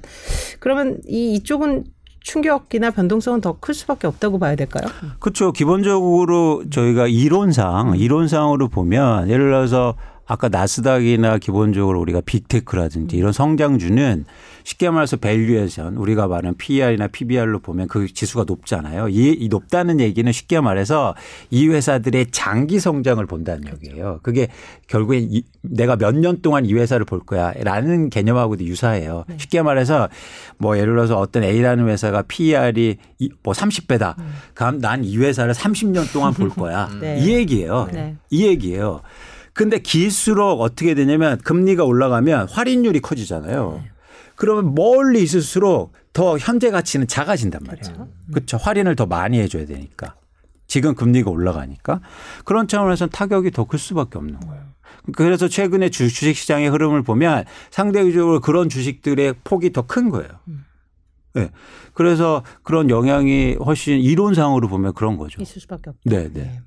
[0.61, 1.85] 그러면 이 이쪽은
[2.21, 4.91] 충격이나 변동성은 더 클 수밖에 없다고 봐야 될까요?
[5.21, 5.53] 그렇죠.
[5.53, 9.95] 기본적으로 저희가 이론상 이론상으로 보면 예를 들어서
[10.27, 14.25] 아까 나스닥이나 기본적으로 우리가 빅테크라든지 이런 성장주는
[14.67, 19.09] 쉽게 말해서 밸류에이션 우리가 말하는 PER이나 PBR로 보면 그 지수가 높잖아요.
[19.09, 21.15] 이, 이 높다는 얘기는 쉽게 말해서
[21.51, 24.19] 이 회사들의 장기 성장을 본다는 얘기예요.
[24.25, 24.49] 그게
[24.89, 29.25] 결국에 이, 내가 몇 년 동안 이 회사를 볼 거야라는 개념하고도 유사해요.
[29.37, 30.09] 쉽게 말해서
[30.59, 32.97] 뭐 예를 들어서 어떤 A라는 회사가 PER이
[33.45, 34.17] 뭐 30배다.
[34.55, 36.91] 그럼 난 이 회사를 30년 동안 볼 거야.
[37.01, 37.21] 네.
[37.21, 37.89] 이 얘기예요.
[37.93, 38.17] 네.
[38.31, 39.03] 이 얘기예요.
[39.53, 43.81] 근데 길수록 어떻게 되냐면 금리가 올라가면 할인율이 커지잖아요.
[44.37, 48.09] 그러면 멀리 있을수록 더 현재 가치는 작아진단 말이에요.
[48.33, 48.57] 그렇죠.
[48.57, 50.15] 할인을 더 많이 해줘야 되니까.
[50.67, 52.01] 지금 금리가 올라가니까
[52.45, 54.63] 그런 차원에서는 타격이 더 클 수밖에 없는 거예요.
[55.15, 60.29] 그래서 최근에 주, 주식 시장의 흐름을 보면 상대적으로 그런 주식들의 폭이 더 큰 거예요.
[61.35, 61.51] 네.
[61.95, 65.41] 그래서 그런 영향이 훨씬 이론상으로 보면 그런 거죠.
[65.41, 66.01] 있을 수밖에 없다.
[66.05, 66.61] 네, 네.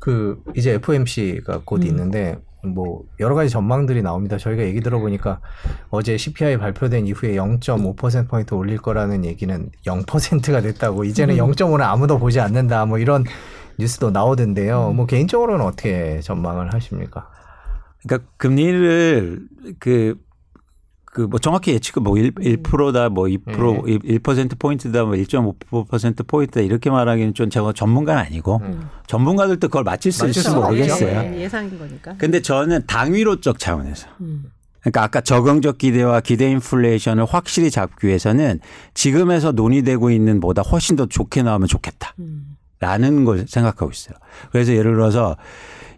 [0.00, 1.86] 그 이제 FOMC가 곧 음.
[1.88, 4.38] 있는데 뭐 여러 가지 전망들이 나옵니다.
[4.38, 5.40] 저희가 얘기 들어보니까
[5.90, 11.50] 어제 CPI 발표된 이후에 0.5% 포인트 올릴 거라는 얘기는 0%가 됐다고 이제는 음.
[11.52, 12.86] 0.5는 아무도 보지 않는다.
[12.86, 13.24] 뭐 이런
[13.78, 14.12] 뉴스도 음.
[14.12, 14.92] 나오던데요.
[14.92, 17.28] 뭐 개인적으로는 어떻게 전망을 하십니까?
[18.02, 19.40] 그러니까 금리를
[19.78, 20.16] 그
[21.16, 24.18] 그 뭐 정확히 예측은 뭐 1, 1%다 뭐 2% 네.
[24.18, 28.90] 1% 포인트다 뭐 1.5% 포인트다 이렇게 말하기는 좀 제가 전문가는 아니고 음.
[29.06, 31.18] 전문가들도 그걸 맞힐 수 맞출 있을지 모르겠어요.
[31.18, 31.34] 없죠.
[31.34, 32.14] 예, 예상인 거니까.
[32.18, 34.44] 근데 저는 당위로적 차원에서 음.
[34.80, 38.60] 그러니까 아까 적응적 기대와 기대 인플레이션을 확실히 잡기 위해서는
[38.92, 42.12] 지금에서 논의되고 있는 보다 훨씬 더 좋게 나오면 좋겠다.
[42.18, 42.55] 음.
[42.78, 44.16] 라는 걸 생각하고 있어요.
[44.52, 45.36] 그래서 예를 들어서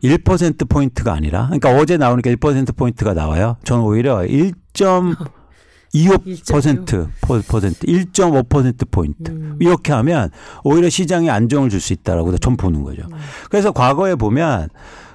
[0.02, 3.56] 1% 포인트가 아니라 그러니까 어제 나오니까 1% 포인트가 나와요.
[3.64, 5.16] 저는 오히려 1.25%
[7.48, 9.56] 퍼센트, 1.5% 포인트 음.
[9.60, 10.30] 이렇게 하면
[10.62, 13.02] 오히려 시장에 안정을 줄 수 있다라고 전 보는 거죠.
[13.50, 14.68] 그래서 과거에 보면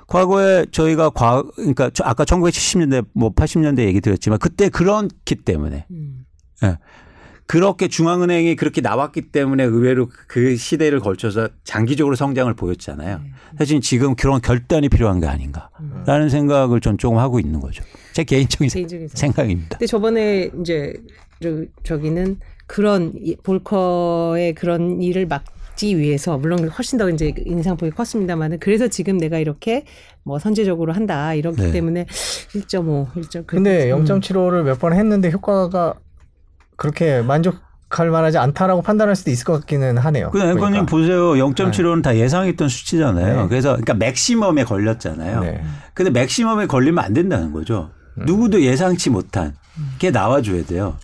[0.08, 6.26] 과거에 저희가 과 그러니까 저 아까 1970년대 뭐 80년대 얘기 드렸지만 그때 그렇기 때문에 음.
[6.64, 6.78] 예.
[7.46, 13.20] 그렇게 중앙은행이 그렇게 나왔기 때문에 의외로 그 시대를 걸쳐서 장기적으로 성장을 보였잖아요.
[13.58, 17.84] 사실 지금 그런 결단이 필요한 게 아닌가라는 생각을 전 조금 하고 있는 거죠.
[18.14, 19.20] 제 개인적인 생- 개인적인 생각.
[19.20, 19.70] 생각입니다.
[19.78, 20.94] 근데 저번에 이제
[21.42, 25.44] 저- 저기는 그런 이- 볼커의 그런 일을 막
[25.76, 29.86] 지 위해서 물론 훨씬 더 이제 인상 폭이 컸습니다만은 그래서 지금 내가 이렇게
[30.22, 31.72] 뭐 선제적으로 한다 이렇기 네.
[31.72, 33.48] 때문에 1.5, 1.9.
[33.48, 34.04] 근데 음.
[34.06, 35.96] 0.75를 몇 번 했는데 효과가
[36.76, 40.32] 그렇게 만족할 만하지 않다라고 판단할 수도 있을 것 같기는 하네요.
[40.32, 40.86] 그 앵커님 그러니까.
[40.86, 41.34] 보세요.
[41.34, 43.42] 0.75는 다 예상했던 수치잖아요.
[43.44, 43.48] 네.
[43.48, 45.40] 그래서 그러니까 맥시멈에 걸렸잖아요.
[45.42, 45.64] 네.
[45.94, 47.92] 근데 맥시멈에 걸리면 안 된다는 거죠.
[48.16, 49.56] 누구도 예상치 못한
[50.00, 50.98] 게 나와줘야 돼요.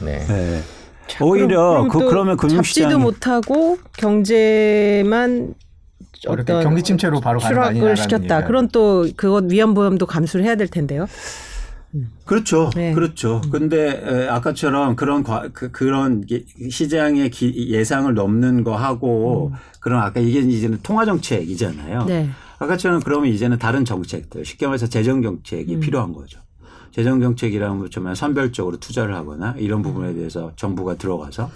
[0.00, 0.24] 네.
[0.26, 0.62] 네.
[1.20, 5.54] 오히려 그또 그러면 잡지도 금융시장이 못하고 경제만
[6.26, 8.44] 어떤 경기 침체로 바로 가는 거 추락을 아니냐라는 시켰다.
[8.44, 11.06] 그런 또 그것 위험부담도 감수를 해야 될 텐데요.
[12.24, 12.70] 그렇죠.
[12.74, 12.92] 네.
[12.94, 13.40] 그렇죠.
[13.50, 20.00] 근데 에, 아까처럼 그런 과, 그, 그런 게- 시장의 기, 예상을 넘는 거 하고 그런
[20.02, 22.04] 아까 이게 이제는 통화 정책이잖아요.
[22.06, 22.28] 네.
[22.58, 26.40] 아까처럼 그러면 이제는 다른 정책들 쉽게 말해서 재정 정책이 필요한 거죠.
[26.92, 31.50] 재정 정책이라는 것처럼 선별적으로 투자를 하거나 이런 부분에 대해서 정부가 들어가서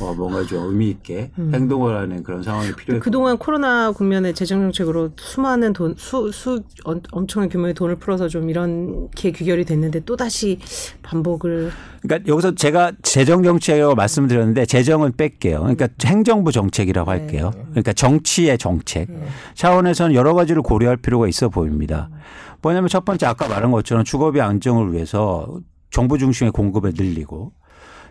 [0.00, 3.00] 어, 뭔가 좀 의미 있게 행동을 하는 그런 상황이 필요해.
[3.00, 8.50] 그동안 코로나 국면의 재정 정책으로 수많은 돈, 수, 수, 엄- 엄청난 규모의 돈을 풀어서 좀
[8.50, 10.58] 이렇게 귀결이 됐는데 또 다시
[11.02, 11.70] 반복을
[12.02, 15.60] 그러니까 여기서 제가 재정 정책이라고 말씀드렸는데 재정은 뺄게요.
[15.60, 17.52] 그러니까 행정부 정책이라고 할게요.
[17.70, 19.08] 그러니까 정치의 정책
[19.54, 22.08] 차원에서는 여러 가지를 고려할 필요가 있어 보입니다.
[22.62, 27.52] 뭐냐면 첫 번째 아까 말한 것처럼 주거비 안정을 위해서 정부 중심의 공급을 늘리고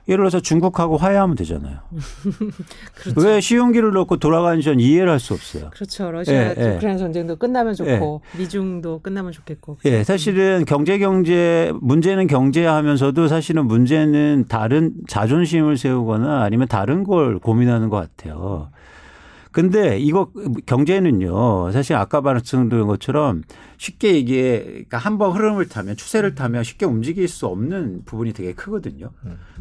[0.07, 1.77] 예를 들어서 중국하고 화해하면 되잖아요.
[2.95, 3.21] 그렇죠.
[3.21, 5.69] 왜 쉬운 길을 놓고 돌아가는지 전 이해를 할 수 없어요.
[5.69, 6.09] 그렇죠.
[6.11, 6.75] 러시아 예, 예.
[6.77, 9.77] 우크라이나 전쟁도 끝나면 좋고 미중도 끝나면 좋겠고.
[9.85, 17.89] 예, 사실은 경제 경제 문제는 경제하면서도 사실은 문제는 다른 자존심을 세우거나 아니면 다른 걸 고민하는
[17.89, 18.69] 것 같아요.
[19.51, 20.29] 근데 이거
[20.65, 21.71] 경제는요.
[21.71, 23.43] 사실 아까 말씀드린 것처럼
[23.79, 29.09] 쉽게 얘기해 그러니까 한번 흐름을 타면 추세를 타면 쉽게 움직일 수 없는 부분이 되게 크거든요.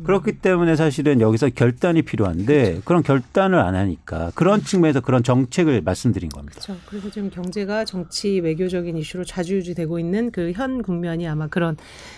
[0.02, 6.30] 그렇기 때문에 사실은 여기서 결단이 필요한데 그런 결단을 안 하니까 그런 측면에서 그런 정책을 말씀드린
[6.30, 6.60] 겁니다.
[6.60, 6.80] 그렇죠.
[6.86, 11.76] 그리고 지금 경제가 정치 외교적인 이슈로 좌지우지되고 있는 그 현 국면이 아마 그런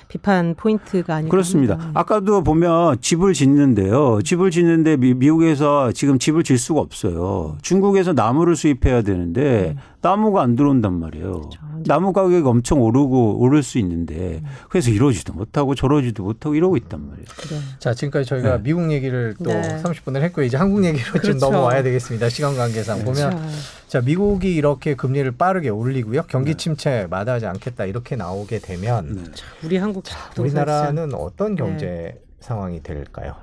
[0.08, 1.74] 비판 포인트가 아닐까 그렇습니다.
[1.74, 2.00] 합니다.
[2.00, 4.20] 아까도 보면 집을 짓는데요.
[4.24, 7.58] 집을 짓는데 미, 미국에서 지금 집을 질 수가 없어요.
[7.60, 11.32] 중국에서 나무를 수입해야 되는데 나무가 안 들어온단 말이에요.
[11.32, 11.60] 그렇죠.
[11.86, 17.26] 나무 가격이 엄청 오르고 오를 수 있는데 그래서 이러지도 못하고 저러지도 못하고 이러고 있단 말이에요.
[17.26, 17.58] 네.
[17.78, 18.62] 자, 지금까지 저희가 네.
[18.62, 19.82] 미국 얘기를 또 네.
[19.82, 21.50] 30분을 했고 이제 한국 얘기로 좀 그렇죠.
[21.50, 22.28] 넘어와야 되겠습니다.
[22.28, 23.56] 시간 관계상 보면 그렇죠.
[23.88, 26.22] 자, 미국이 이렇게 금리를 빠르게 올리고요.
[26.28, 26.56] 경기 네.
[26.56, 29.22] 침체 마다하지 않겠다 이렇게 나오게 되면 네.
[29.64, 31.62] 우리 한국 부동산 우리나라는 어떤 네.
[31.62, 33.34] 경제 상황이 될까요?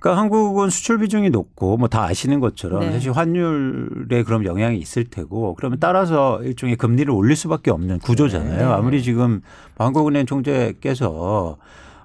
[0.00, 2.92] 그러니까 한국은 수출 비중이 높고 뭐 다 아시는 것처럼 네.
[2.92, 8.56] 사실 환율에 그럼 영향이 있을 테고 그러면 따라서 일종의 금리를 올릴 수밖에 없는 구조잖아요.
[8.58, 8.64] 네.
[8.64, 9.40] 아무리 지금
[9.76, 11.56] 한국은행 총재께서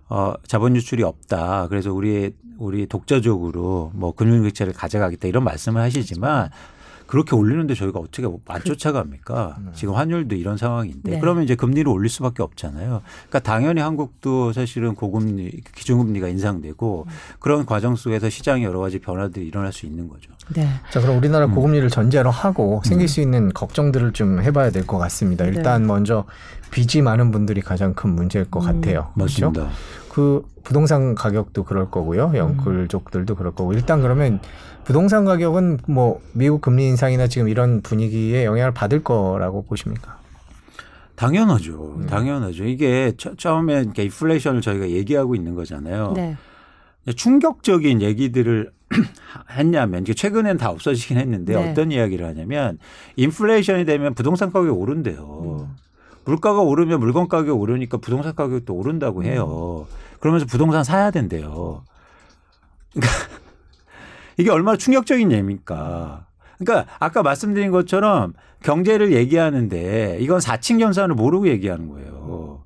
[0.10, 1.68] 어 자본 유출이 없다.
[1.70, 6.50] 그래서 우리 우리 독자적으로 뭐 금융정책을 가져가겠다 이런 말씀을 하시지만
[7.14, 9.58] 그렇게 올리는데 저희가 어떻게 맞쫓아갑니까?
[9.76, 11.20] 지금 환율도 이런 상황인데 네.
[11.20, 13.04] 그러면 이제 금리를 올릴 수밖에 없잖아요.
[13.30, 17.06] 그러니까 당연히 한국도 사실은 고금리 기준금리가 인상되고
[17.38, 20.32] 그런 과정 속에서 시장에 여러 가지 변화들이 일어날 수 있는 거죠.
[20.56, 20.68] 네.
[20.90, 21.54] 자, 그럼 우리나라 음.
[21.54, 25.46] 고금리를 전제로 하고 생길 수 있는 걱정들을 좀 해봐야 될 것 같습니다.
[25.46, 26.26] 일단 먼저
[26.72, 28.82] 빚이 많은 분들이 가장 큰 문제일 것 음.
[28.82, 29.12] 같아요.
[29.14, 29.52] 그렇죠?
[29.52, 29.70] 맞습니다.
[30.10, 32.32] 그 부동산 가격도 그럴 거고요.
[32.36, 33.74] 영끌족들도 그럴 거고.
[33.74, 34.40] 일단 그러면
[34.86, 40.18] 부동산 가격은 뭐 미국 금리 인상이나 지금 이런 분위기에 영향을 받을 거라고 보십니까?
[41.16, 41.96] 당연하죠.
[41.98, 42.06] 음.
[42.08, 42.66] 당연하죠.
[42.66, 46.14] 이게 처, 처음에 인플레이션을 저희가 얘기하고 있는 거잖아요.
[46.16, 46.36] 네.
[47.16, 48.72] 충격적인 얘기들을
[49.52, 51.72] 했냐면 이게 최근엔 다 없어지긴 했는데 네.
[51.72, 52.78] 어떤 이야기를 하냐면
[53.16, 55.70] 인플레이션이 되면 부동산 가격이 오른대요.
[56.26, 59.88] 물가가 오르면 물건 가격이 오르니까 부동산 가격도 오른다고 해요.
[60.20, 61.84] 그러면서 부동산 사야 된대요.
[62.94, 63.43] 그러니까
[64.38, 66.28] 이게 얼마나 충격적인 예입니까?
[66.58, 72.64] 그러니까 아까 말씀드린 것처럼 경제를 얘기하는데 이건 사칭 현상을 모르고 얘기하는 거예요.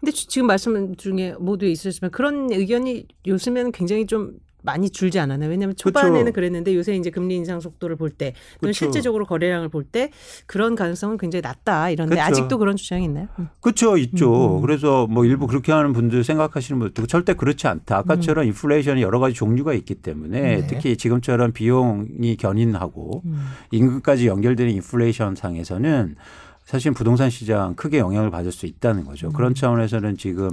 [0.00, 4.32] 근데 지- 지금 말씀 중에 모두 있으시지만 그런 의견이 요즘에는 굉장히 좀
[4.62, 5.50] 많이 줄지 않았나요?
[5.50, 6.32] 왜냐하면 초반에는 그쵸.
[6.34, 8.72] 그랬는데 요새 이제 금리 인상 속도를 볼 때 또는.
[8.72, 10.10] 실제적으로 거래량을 볼 때
[10.46, 12.22] 그런 가능성은 굉장히 낮다 이런데 그쵸.
[12.22, 13.28] 아직도 그런 주장이 있나요?
[13.38, 13.48] 음.
[13.60, 14.56] 그렇죠, 있죠.
[14.58, 14.60] 음.
[14.62, 17.98] 그래서 뭐 일부 그렇게 하는 분들 생각하시는 분들 절대 그렇지 않다.
[17.98, 20.66] 아까처럼 인플레이션이 여러 가지 종류가 있기 때문에 네.
[20.66, 23.46] 특히 지금처럼 비용이 견인하고 음.
[23.70, 26.16] 임금까지 연결되는 인플레이션 상에서는
[26.64, 29.28] 사실 부동산 시장 크게 영향을 받을 수 있다는 거죠.
[29.28, 29.32] 음.
[29.32, 30.50] 그런 차원에서는 지금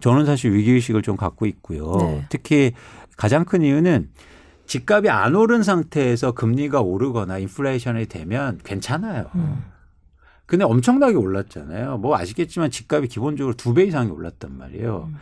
[0.00, 1.96] 저는 사실 위기의식을 좀 갖고 있고요.
[2.00, 2.24] 네.
[2.28, 2.72] 특히
[3.16, 4.10] 가장 큰 이유는
[4.66, 9.26] 집값이 안 오른 상태에서 금리가 오르거나 인플레이션이 되면 괜찮아요.
[9.34, 9.64] 음.
[10.46, 11.98] 근데 엄청나게 올랐잖아요.
[11.98, 15.08] 뭐 아시겠지만 집값이 기본적으로 두 배 이상이 올랐단 말이에요.
[15.08, 15.16] 음.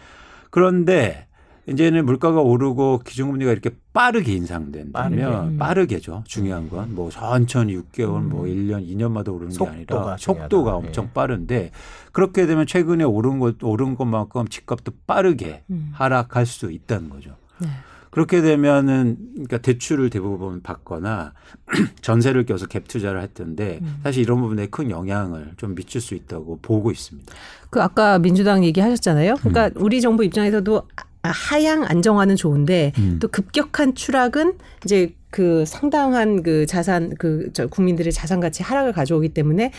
[0.50, 1.26] 그런데
[1.68, 5.24] 이제는 물가가 오르고 기준금리가 이렇게 빠르게 인상된다면 빠르게.
[5.52, 5.58] 음.
[5.58, 6.24] 빠르게죠.
[6.26, 8.48] 중요한 건 뭐 천천히 6개월, 뭐 음.
[8.48, 10.16] 1년, 2년마다 오르는 게 속도가 아니라 중요하다.
[10.48, 10.74] 속도가 예.
[10.74, 11.70] 엄청 빠른데
[12.12, 15.90] 그렇게 되면 최근에 오른 것 오른 것만큼 집값도 빠르게 음.
[15.92, 17.36] 하락할 수 있다는 거죠.
[17.62, 17.68] 네.
[18.10, 21.32] 그렇게 되면은 그러니까 대출을 대부분 받거나
[22.02, 24.00] 전세를 껴서 갭 투자를 했던데 음.
[24.02, 27.32] 사실 이런 부분에 큰 영향을 좀 미칠 수 있다고 보고 있습니다.
[27.70, 29.36] 그 아까 민주당 얘기하셨잖아요.
[29.36, 29.72] 그러니까 음.
[29.76, 30.82] 우리 정부 입장에서도
[31.22, 33.18] 아- 하향 안정화는 좋은데 음.
[33.22, 39.28] 또 급격한 추락은 이제 그 상당한 그 자산 그 저 국민들의 자산 가치 하락을 가져오기
[39.28, 39.70] 때문에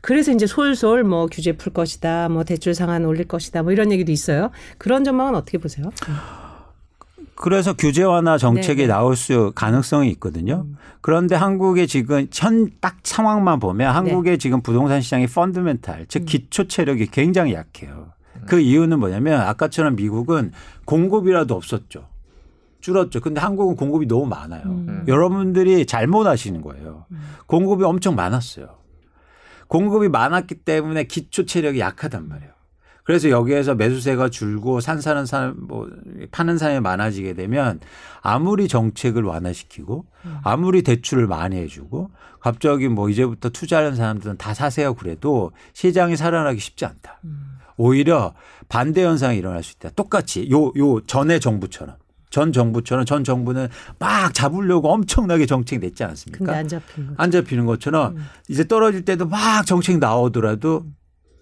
[0.00, 4.10] 그래서 이제 솔솔 뭐 규제 풀 것이다, 뭐 대출 상한 올릴 것이다, 뭐 이런 얘기도
[4.10, 4.50] 있어요.
[4.78, 5.90] 그런 전망은 어떻게 보세요?
[7.36, 8.92] 그래서 규제 완화 정책이 네네.
[8.92, 10.64] 나올 수 가능성이 있거든요.
[10.66, 10.76] 음.
[11.00, 14.38] 그런데 한국의 지금 현 딱 상황만 보면 한국의 네.
[14.38, 16.04] 지금 부동산 시장의 펀드멘탈, 음.
[16.08, 18.12] 즉 기초 체력이 굉장히 약해요.
[18.46, 20.52] 그 이유는 뭐냐면 아까처럼 미국은
[20.84, 22.08] 공급이라도 없었죠.
[22.80, 23.20] 줄었죠.
[23.20, 24.62] 근데 한국은 공급이 너무 많아요.
[24.64, 25.04] 음.
[25.08, 27.06] 여러분들이 잘못 아시는 거예요.
[27.46, 28.68] 공급이 엄청 많았어요.
[29.68, 32.52] 공급이 많았기 때문에 기초 체력이 약하단 말이에요.
[33.06, 35.88] 그래서 여기에서 매수세가 줄고 산 사는 사람 뭐
[36.32, 37.78] 파는 사람이 많아지게 되면
[38.20, 40.04] 아무리 정책을 완화시키고
[40.42, 46.84] 아무리 대출을 많이 해주고 갑자기 뭐 이제부터 투자하는 사람들은 다 사세요 그래도 시장이 살아나기 쉽지
[46.84, 47.20] 않다.
[47.76, 48.34] 오히려
[48.68, 49.90] 반대 현상이 일어날 수 있다.
[49.90, 51.94] 똑같이 요 요 전의 정부처럼
[52.30, 53.68] 전 정부처럼 전 정부는
[54.00, 56.38] 막 잡으려고 엄청나게 정책 냈지 않습니까?
[56.44, 57.14] 근데 안 거.
[57.18, 58.16] 안 잡히는 것처럼
[58.48, 60.86] 이제 떨어질 때도 막 정책 나오더라도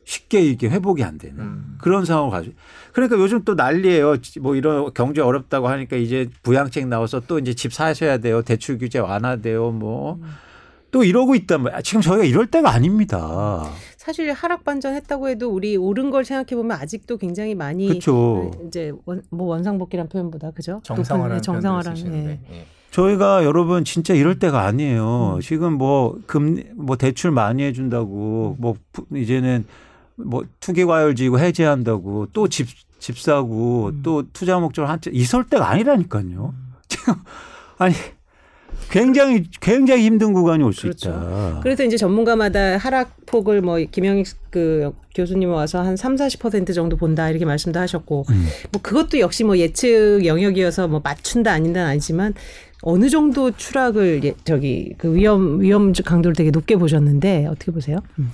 [0.05, 1.79] 쉽게 이게 회복이 안 되는 음.
[1.81, 2.55] 그런 상황을 가지고
[2.93, 4.17] 그러니까 요즘 또 난리예요.
[4.40, 8.43] 뭐 이런 경제 어렵다고 하니까 이제 부양책 나와서 또 이제 집 사셔야 돼요.
[8.43, 9.71] 대출 규제 완화돼요.
[9.73, 11.81] 뭐또 이러고 있단 말이야.
[11.83, 13.64] 지금 저희가 이럴 때가 아닙니다.
[13.97, 18.51] 사실 하락 반전했다고 해도 우리 오른 걸 생각해 보면 아직도 굉장히 많이 그렇죠.
[18.67, 20.81] 이제 원, 뭐 원상복귀란 표현보다 그죠?
[20.85, 22.40] 정상화라는 높은, 정상화라는 예.
[22.53, 22.67] 예.
[22.90, 25.37] 저희가 여러분 진짜 이럴 때가 아니에요.
[25.37, 25.40] 음.
[25.40, 29.64] 지금 뭐 금리 뭐 대출 많이 해준다고 뭐 부- 이제는
[30.16, 32.68] 뭐 투기 과열지고 해제한다고 또 집
[33.05, 34.00] 집 사고 음.
[34.03, 36.55] 또 투자 목적으로 한채 있을 때가 아니라니까요.
[36.88, 37.14] 지금
[37.77, 37.94] 아니
[38.90, 41.11] 굉장히 굉장히 힘든 구간이 올수 그렇죠.
[41.11, 41.61] 있다.
[41.62, 47.44] 그래서 이제 전문가마다 하락폭을 뭐 김영익 그 교수님 와서 한 3, 40% 정도 본다 이렇게
[47.44, 48.46] 말씀도 하셨고 음.
[48.72, 52.33] 뭐 그것도 역시 뭐 예측 영역이어서 뭐 맞춘다 아닌다는 아니지만
[52.81, 57.98] 어느 정도 추락을 예, 저기 그 위험 위험 강도를 되게 높게 보셨는데 어떻게 보세요?
[58.18, 58.31] 음.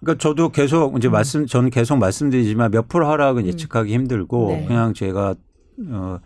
[0.00, 4.64] 그러니까 저도 계속 이제 말씀 저는 계속 말씀드리지만 몇 프로 하락은 예측하기 힘들고 네.
[4.66, 5.34] 그냥 제가
[5.90, 6.18] 어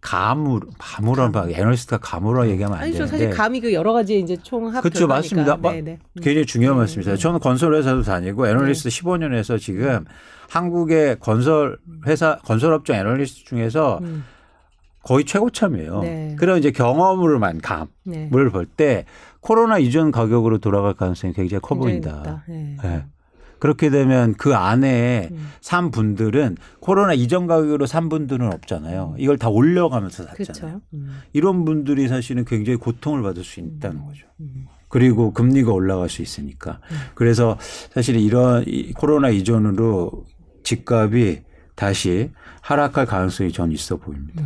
[0.00, 4.36] 감으로 감으로 봐 애널리스트가 감으로 얘기하면 안 아니죠 되는데 사실 감이 그 여러 가지 이제
[4.36, 5.06] 총합 그렇죠.
[5.06, 5.56] 맞습니다.
[5.56, 5.98] 마- 네, 네.
[6.12, 6.20] 음.
[6.22, 7.00] 굉장히 중요한 네.
[7.12, 7.16] 네.
[7.16, 10.04] 저는 건설 회사도 다니고 애널리스트 15년 해서 지금
[10.50, 14.24] 한국의 건설 회사 건설업종 애널리스트 중에서 음.
[15.02, 16.00] 거의 최고참이에요.
[16.00, 16.36] 네.
[16.38, 18.28] 그런 이제 경험으로만 감을 네.
[18.52, 19.04] 볼때
[19.44, 22.44] 코로나 이전 가격으로 돌아갈 가능성이 굉장히 커 보인다.
[22.48, 22.76] 네.
[22.82, 23.04] 예.
[23.58, 25.48] 그렇게 되면 그 안에 음.
[25.60, 29.16] 산 분들은 코로나 이전 가격으로 산 분들은 없잖아요.
[29.18, 30.80] 이걸 다 올려가면서 샀잖아요.
[30.94, 31.20] 음.
[31.34, 34.26] 이런 분들이 사실은 굉장히 고통을 받을 수 있다는 거죠.
[34.40, 34.66] 음.
[34.88, 36.80] 그리고 금리가 올라갈 수 있으니까.
[37.14, 37.58] 그래서
[37.90, 40.24] 사실 이런 이 코로나 이전으로
[40.62, 41.42] 집값이
[41.74, 42.30] 다시
[42.64, 44.42] 하락할 가능성이 전 있어 보입니다.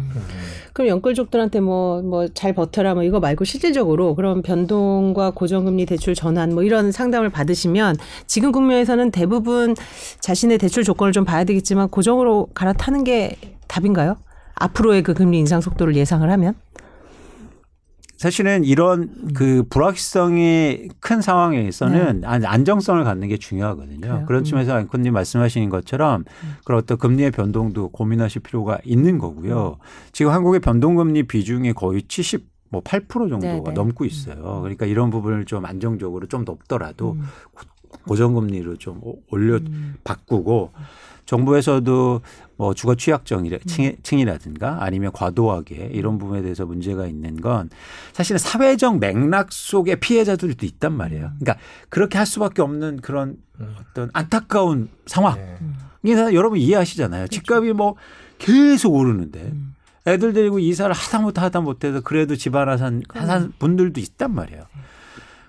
[0.72, 6.52] 그럼 연끌족들한테 뭐 뭐 잘 버텨라 뭐 이거 말고 실질적으로 그런 변동과 고정금리 대출 전환
[6.52, 7.94] 뭐 이런 상담을 받으시면
[8.26, 9.76] 지금 국면에서는 대부분
[10.20, 13.37] 자신의 대출 조건을 좀 봐야 되겠지만 고정으로 갈아타는 게
[13.68, 14.16] 답인가요?
[14.57, 16.54] 앞으로의 그 금리 인상 속도를 예상을 하면
[18.22, 23.94] 사실은 이런 그 불확실성이 큰 상황에서는 안- 안정성을 갖는 게 중요하거든요.
[24.00, 24.09] 네.
[24.09, 24.24] 그래요?
[24.26, 24.44] 그런 음.
[24.44, 26.24] 측면에서 앵커님 말씀하시는 것처럼
[26.64, 29.78] 그런 어떤 금리의 변동도 고민하실 필요가 있는 거고요.
[29.81, 29.85] 음.
[30.11, 33.72] 지금 한국의 변동금리 비중이 거의 70, 뭐 8% 정도가 네, 네.
[33.72, 34.59] 넘고 있어요.
[34.62, 37.22] 그러니까 이런 부분을 좀 안정적으로 좀 높더라도 음.
[38.09, 39.00] 고정금리로 좀
[39.31, 39.61] 올려
[40.02, 40.72] 바꾸고
[41.29, 42.23] 정부에서도
[42.57, 47.69] 뭐 주거 취약층이라- 층- 층이라든가 아니면 과도하게 이런 부분에 대해서 문제가 있는 건
[48.14, 51.33] 사실은 사회적 맥락 속에 피해자들도 있단 말이에요.
[51.38, 51.57] 그러니까
[51.91, 53.37] 그렇게 할 수밖에 없는 그런
[53.79, 55.37] 어떤 안타까운 상황.
[55.37, 55.59] 네.
[56.03, 57.29] 이게 다 여러분 이해하시잖아요.
[57.29, 57.97] 집값이 뭐
[58.38, 59.75] 계속 오르는데 음.
[60.07, 64.62] 애들 데리고 이사를 하다 못해 하다 못해서 그래도 집 하나 산, 산 분들도 있단 말이에요.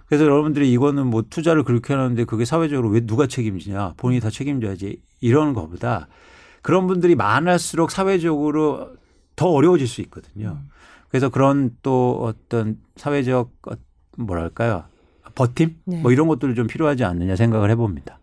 [0.09, 4.99] 그래서 여러분들이 이거는 뭐 투자를 그렇게 하는데 그게 사회적으로 왜 누가 책임지냐 본인이 다 책임져야지
[5.21, 6.07] 이런 거보다
[6.63, 8.93] 그런 분들이 많을수록 사회적으로
[9.35, 10.57] 더 어려워질 수 있거든요.
[11.09, 13.73] 그래서 그런 또 어떤 사회적 어,
[14.17, 14.83] 뭐랄까요
[15.35, 16.01] 버팀 네.
[16.01, 18.19] 뭐 이런 것들이 좀 필요하지 않느냐 생각을 해봅니다.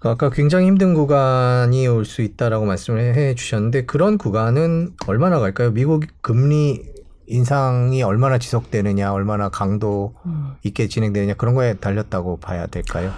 [0.00, 5.70] 그 아까 굉장히 힘든 구간이 올 수 있다라고 말씀을 해 주셨는데 그런 구간은 얼마나 갈까요?
[5.72, 6.82] 미국 금리
[7.28, 10.52] 인상이 얼마나 지속되느냐, 얼마나 강도 음.
[10.62, 13.12] 있게 진행되느냐 그런 거에 달렸다고 봐야 될까요?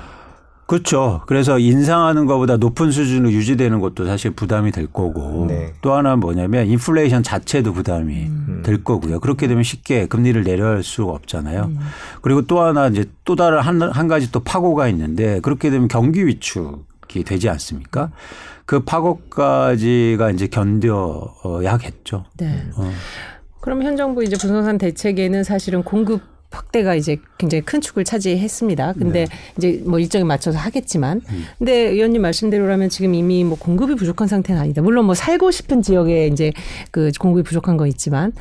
[0.70, 1.22] 그렇죠.
[1.26, 5.72] 그래서 인상하는 것보다 높은 수준으로 유지되는 것도 사실 부담이 될 거고 네.
[5.80, 8.62] 또 하나는 뭐냐면 인플레이션 자체도 부담이 음.
[8.64, 9.18] 될 거고요.
[9.18, 11.64] 그렇게 되면 쉽게 금리를 내려할 수가 없잖아요.
[11.64, 11.78] 음.
[12.22, 16.24] 그리고 또 하나 이제 또 다른 한, 한 가지 또 파고가 있는데 그렇게 되면 경기
[16.24, 18.12] 위축이 되지 않습니까?
[18.64, 22.26] 그 파고까지가 이제 견뎌야겠죠.
[22.36, 22.62] 네.
[22.76, 22.88] 어.
[23.60, 28.94] 그럼 현 정부 이제 부동산 대책에는 사실은 공급 확대가 이제 굉장히 큰 축을 차지했습니다.
[28.94, 31.20] 근데 이제 뭐 일정에 맞춰서 하겠지만,
[31.58, 34.82] 근데 의원님 말씀대로라면 지금 이미 뭐 공급이 부족한 상태는 아니다.
[34.82, 36.52] 물론 뭐 살고 싶은 지역에 이제
[36.90, 38.32] 그 공급이 부족한 건 있지만,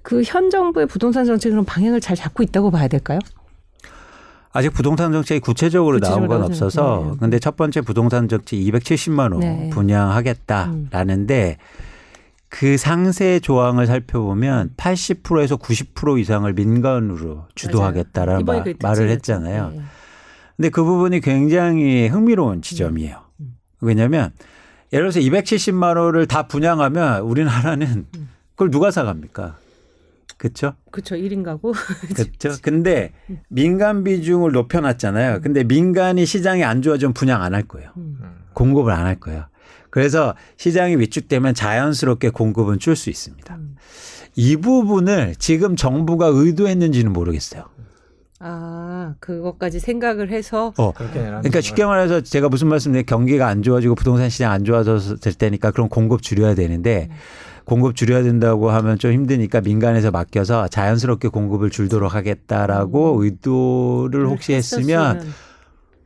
[0.00, 3.18] 그 현 정부의 부동산 정책은 방향을 잘 잡고 있다고 봐야 될까요?
[4.52, 9.34] 아직 부동산 정책이 구체적으로 나온 건 구체적으로 없어서 않- 근데 첫 번째 부동산 정책 270만
[9.34, 9.64] 호 네.
[9.66, 9.70] 음.
[9.70, 11.58] 분양하겠다라는데
[12.50, 19.08] 그 상세 조항을 살펴보면 80%에서 90% 이상을 민간으로 주도하겠다라는 말, 그 말을.
[19.08, 19.70] 했잖아요.
[19.74, 19.80] 네.
[20.56, 23.16] 근데 그 부분이 굉장히 흥미로운 지점이에요.
[23.40, 23.54] 음.
[23.80, 24.32] 왜냐하면
[24.92, 28.28] 예를 들어서 270만 호를 다 분양하면 우리나라는 음.
[28.50, 29.56] 그걸 누가 사갑니까?
[30.36, 30.74] 그렇죠?
[30.90, 31.14] 그렇죠.
[31.14, 31.72] 1인 가구.
[32.16, 32.60] 그렇죠.
[32.62, 33.12] 근데
[33.48, 35.40] 민간 비중을 높여놨잖아요.
[35.42, 37.90] 근데 민간이 시장이 안 좋아지면 분양 안 할 거예요.
[37.96, 38.18] 음.
[38.54, 39.44] 공급을 안 할 거예요.
[39.90, 43.54] 그래서 시장이 위축되면 자연스럽게 공급은 줄 수 있습니다.
[43.54, 43.76] 음.
[44.36, 47.64] 이 부분을 지금 정부가 의도했는지는 모르겠어요.
[48.42, 50.92] 아, 그것까지 생각을 해서 어.
[50.92, 55.88] 그러니까 쉽게 말해서 제가 무슨 말씀드려 경기가 안 좋아지고 부동산 시장 안 좋아졌을 때니까 그럼
[55.88, 57.16] 공급 줄여야 되는데 음.
[57.66, 63.24] 공급 줄여야 된다고 하면 좀 힘드니까 민간에서 맡겨서 자연스럽게 공급을 줄도록 하겠다라고 음.
[63.24, 65.34] 의도를 혹시 했으면 했었으면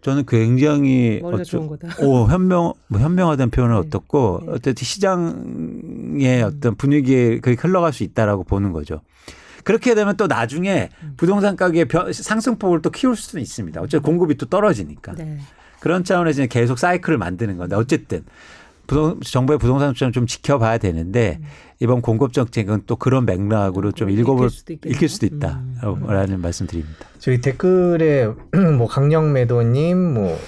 [0.05, 1.59] 저는 굉장히 어쩌-.
[2.03, 3.87] 오, 현명, 뭐 현명하다는 표현은 네.
[3.87, 4.53] 어떻고, 네.
[4.53, 6.45] 어쨌든 시장의 음.
[6.45, 9.01] 어떤 분위기에 그게 흘러갈 수 있다라고 보는 거죠.
[9.65, 11.15] 그렇게 되면 또 나중에 음.
[11.17, 13.81] 부동산 가격의 변- 상승폭을 또 키울 수는 있습니다.
[13.81, 15.15] 어차피 공급이 또 떨어지니까.
[15.15, 15.39] 네.
[15.81, 18.25] 그런 차원에서 계속 사이클을 만드는 건데 어쨌든
[18.87, 21.41] 부동, 정부의 부동산 시장을 좀 지켜봐야 되는데
[21.81, 24.75] 이번 공급 정책은 또 그런 맥락으로 좀 읽힐 읽어볼 수도.
[24.87, 25.37] 읽힐 수도 음.
[25.37, 27.07] 있다라는 말씀 드립니다.
[27.19, 28.29] 저희 댓글에
[28.79, 30.39] 뭐 강력 매도님 뭐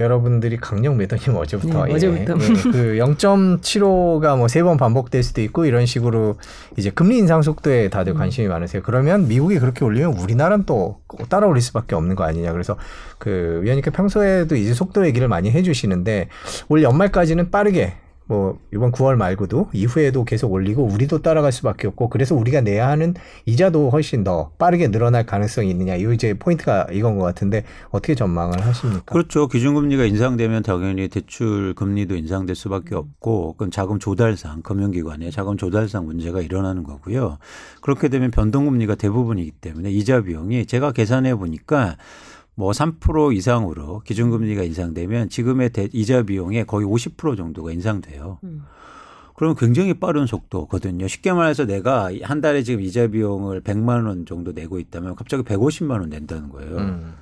[0.00, 1.94] 여러분들이 강력 매도님 어제부터 네, 예.
[1.94, 2.20] 어제부터.
[2.32, 2.36] 예,
[2.72, 6.36] 그 0.75가 뭐 세 번 반복될 수도 있고 이런 식으로
[6.76, 7.90] 이제 금리 인상 속도에 음.
[7.90, 8.82] 다들 관심이 많으세요.
[8.84, 10.98] 그러면 미국이 그렇게 올리면 우리나라는 또
[11.28, 12.52] 따라 올릴 수밖에 없는 거 아니냐.
[12.52, 12.76] 그래서
[13.18, 16.28] 그 위원님께 평소에도 이제 속도 얘기를 많이 해주시는데
[16.68, 17.94] 올 연말까지는 빠르게
[18.30, 23.14] 뭐 이번 9월 말고도 이후에도 계속 올리고 우리도 따라갈 수밖에 없고 그래서 우리가 내야 하는
[23.44, 28.64] 이자도 훨씬 더 빠르게 늘어날 가능성이 있느냐 이 이제 포인트가 이건 것 같은데 어떻게 전망을
[28.64, 29.12] 하십니까?
[29.12, 29.48] 그렇죠.
[29.48, 36.40] 기준금리가 인상되면 당연히 대출 금리도 인상될 수밖에 없고 그건 자금 조달상 금융기관의 자금 조달상 문제가
[36.40, 37.38] 일어나는 거고요.
[37.80, 41.96] 그렇게 되면 변동금리가 대부분이기 때문에 이자 비용이 제가 계산해 보니까
[42.60, 48.38] 뭐 3% 이상으로 기준금리가 인상되면 지금의 대- 이자 비용의 거의 50% 정도가 인상돼요.
[48.44, 48.64] 음.
[49.34, 51.08] 그러면 굉장히 빠른 속도거든요.
[51.08, 55.92] 쉽게 말해서 내가 한 달에 지금 이자 비용을 100만 원 정도 내고 있다면 갑자기 150만
[56.00, 56.76] 원 낸다는 거예요.
[56.76, 57.14] 음.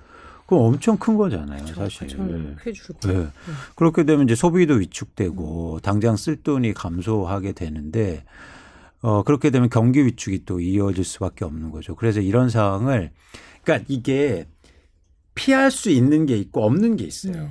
[0.47, 2.09] 그럼 엄청 큰 거잖아요, 사실.
[2.09, 2.99] 저는 꽤 줄고.
[3.09, 3.29] 네.
[3.77, 8.25] 그렇게 되면 이제 소비도 위축되고 당장 쓸 돈이 감소하게 되는데
[9.03, 11.95] 어 그렇게 되면 경기 위축이 또 이어질 수밖에 없는 거죠.
[11.95, 13.13] 그래서 이런 상황을
[13.63, 14.47] 그러니까 이게
[15.39, 17.33] 피할 수 있는 게 있고 없는 게 있어요.
[17.33, 17.49] 네.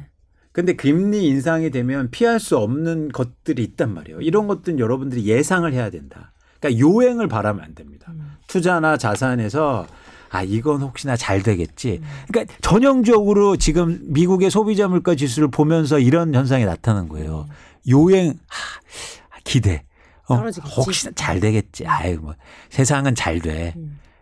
[0.52, 4.20] 근데 금리 인상이 되면 피할 수 없는 것들이 있단 말이에요.
[4.20, 6.34] 이런 것들은 여러분들이 예상을 해야 된다.
[6.60, 8.12] 그러니까 요행을 바라면 안 됩니다.
[8.12, 8.36] 음.
[8.48, 9.88] 투자나 자산에서
[10.30, 12.02] 아 이건 혹시나 잘 되겠지.
[12.28, 17.48] 그러니까 전형적으로 지금 미국의 소비자 물가 지수를 보면서 이런 현상이 나타난 거예요.
[17.90, 19.86] 요행 하, 기대.
[20.28, 20.36] 어.
[20.76, 21.88] 혹시나 잘 되겠지.
[21.88, 22.36] 아유 뭐
[22.70, 23.74] 세상은 잘 돼.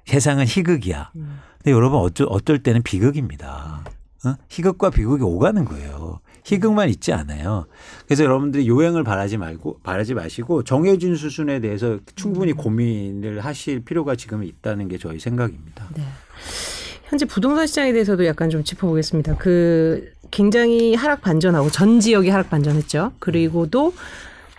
[0.07, 0.11] 음.
[0.11, 1.11] 세상은 희극이야.
[1.15, 1.39] 음.
[1.57, 3.83] 근데 여러분 어쩔, 어떨 때는 비극입니다.
[4.25, 4.35] 어?
[4.49, 6.19] 희극과 비극이 오가는 거예요.
[6.43, 7.65] 희극만 있지 않아요.
[8.05, 14.43] 그래서 여러분들이 요행을 바라지 말고 바라지 마시고 정해진 수준에 대해서 충분히 고민을 하실 필요가 지금
[14.43, 15.89] 있다는 게 저희 생각입니다.
[15.95, 16.03] 네.
[17.05, 19.37] 현재 부동산 시장에 대해서도 약간 좀 짚어보겠습니다.
[19.37, 23.13] 그 굉장히 하락 반전하고 전 지역이 하락 반전했죠.
[23.19, 23.93] 그리고도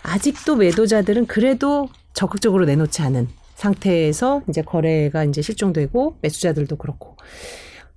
[0.03, 3.27] 아직도 매도자들은 그래도 적극적으로 내놓지 않은
[3.57, 7.17] 상태에서 이제 거래가 이제 실종되고 매수자들도 그렇고.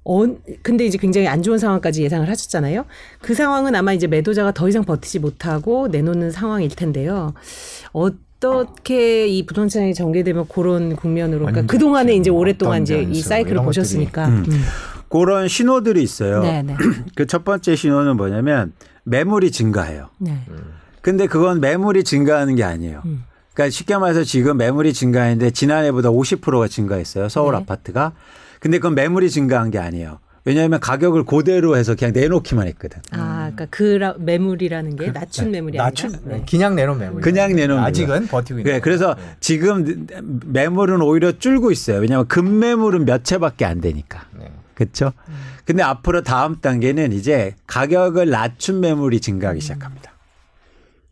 [0.04, 0.22] 어,
[0.62, 2.86] 근데 이제 굉장히 안 좋은 상황까지 예상을 하셨잖아요.
[3.20, 7.34] 그 상황은 아마 이제 매도자가 더 이상 버티지 못하고 내놓는 상황일 텐데요.
[7.92, 13.62] 어떻게 이 부동산이 전개되면 그런 국면으로, 그러니까 완전 그동안에 이제 어떤 오랫동안 이제 이 사이클을
[13.62, 14.28] 보셨으니까.
[14.28, 14.44] 음.
[14.48, 14.62] 음.
[15.10, 16.40] 그런 신호들이 있어요.
[16.40, 16.76] 네, 네.
[17.16, 20.08] 그첫 번째 신호는 뭐냐면 매물이 증가해요.
[20.18, 20.38] 네.
[21.02, 23.02] 근데 그건 매물이 증가하는 게 아니에요.
[23.04, 23.24] 음.
[23.54, 27.28] 그러니까 쉽게 말해서 지금 매물이 증가했는데 지난해보다 50%가 증가했어요.
[27.28, 27.58] 서울 네.
[27.58, 28.12] 아파트가.
[28.60, 30.18] 근데 그건 매물이 증가한 게 아니에요.
[30.44, 33.00] 왜냐하면 가격을 그대로 해서 그냥 내놓기만 했거든.
[33.10, 36.36] 아, 그러니까 그 라- 매물이라는 게 낮춘 매물이 낮춘 아니라.
[36.36, 36.44] 네.
[36.48, 37.20] 그냥 내놓은 매물.
[37.20, 38.64] 그냥 내놓은 아직은 버티고 있는.
[38.64, 39.14] 그래, 그래서.
[39.14, 39.22] 네.
[39.40, 40.06] 지금
[40.46, 41.98] 매물은 오히려 줄고 있어요.
[41.98, 44.24] 왜냐하면 금매물은 몇 채밖에 안 되니까.
[44.38, 44.50] 네.
[44.74, 45.12] 그렇죠?
[45.66, 50.10] 근데 앞으로 다음 단계는 이제 가격을 낮춘 매물이 증가하기 시작합니다.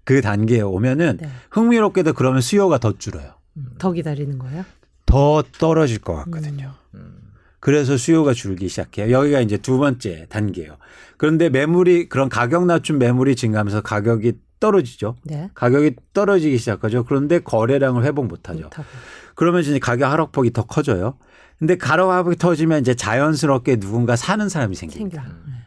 [0.08, 1.28] 그 단계에 오면은 네.
[1.50, 3.34] 흥미롭게도 그러면 수요가 더 줄어요.
[3.76, 4.64] 더 기다리는 거예요?
[5.04, 6.72] 더 떨어질 것 같거든요.
[6.94, 7.18] 음.
[7.60, 9.12] 그래서 수요가 줄기 시작해요.
[9.12, 10.78] 여기가 이제 두 번째 단계예요.
[11.18, 15.16] 그런데 매물이 그런 가격 낮춘 매물이 증가하면서 가격이 떨어지죠.
[15.24, 15.50] 네.
[15.52, 17.04] 가격이 떨어지기 시작하죠.
[17.04, 18.62] 그런데 거래량을 회복 못하죠.
[18.62, 18.88] 못하고.
[19.34, 21.18] 그러면 이제 가격 하락폭이 더 커져요.
[21.58, 25.22] 근데 가격 하락폭이 터지면 이제 자연스럽게 누군가 사는 사람이 생깁니다.
[25.22, 25.57] 생겨.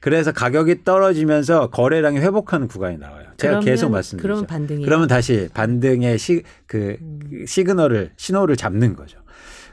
[0.00, 3.26] 그래서 가격이 떨어지면서 거래량이 회복하는 구간이 나와요.
[3.36, 4.22] 제가 그러면- 계속 말씀드리죠.
[4.22, 4.84] 그러면 반등이에요?
[4.86, 7.44] 그러면 다시 반등의 시, 그 음.
[7.46, 9.18] 시그널을 신호를 잡는 거죠.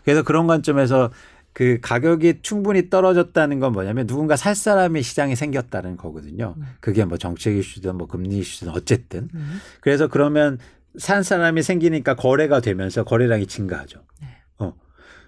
[0.03, 1.11] 그래서 그런 관점에서
[1.53, 6.55] 그 가격이 충분히 떨어졌다는 건 뭐냐면 누군가 살 사람이 시장에 생겼다는 거거든요.
[6.82, 9.28] 그게 뭐 정책 이슈든 뭐 금리 이슈든 어쨌든.
[9.34, 9.59] 음.
[9.82, 10.59] 그래서 그러면
[10.97, 14.03] 산 사람이 생기니까 거래가 되면서 거래량이 증가하죠.
[14.21, 14.28] 네.
[14.59, 14.73] 어.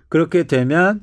[0.07, 1.01] 그렇게 되면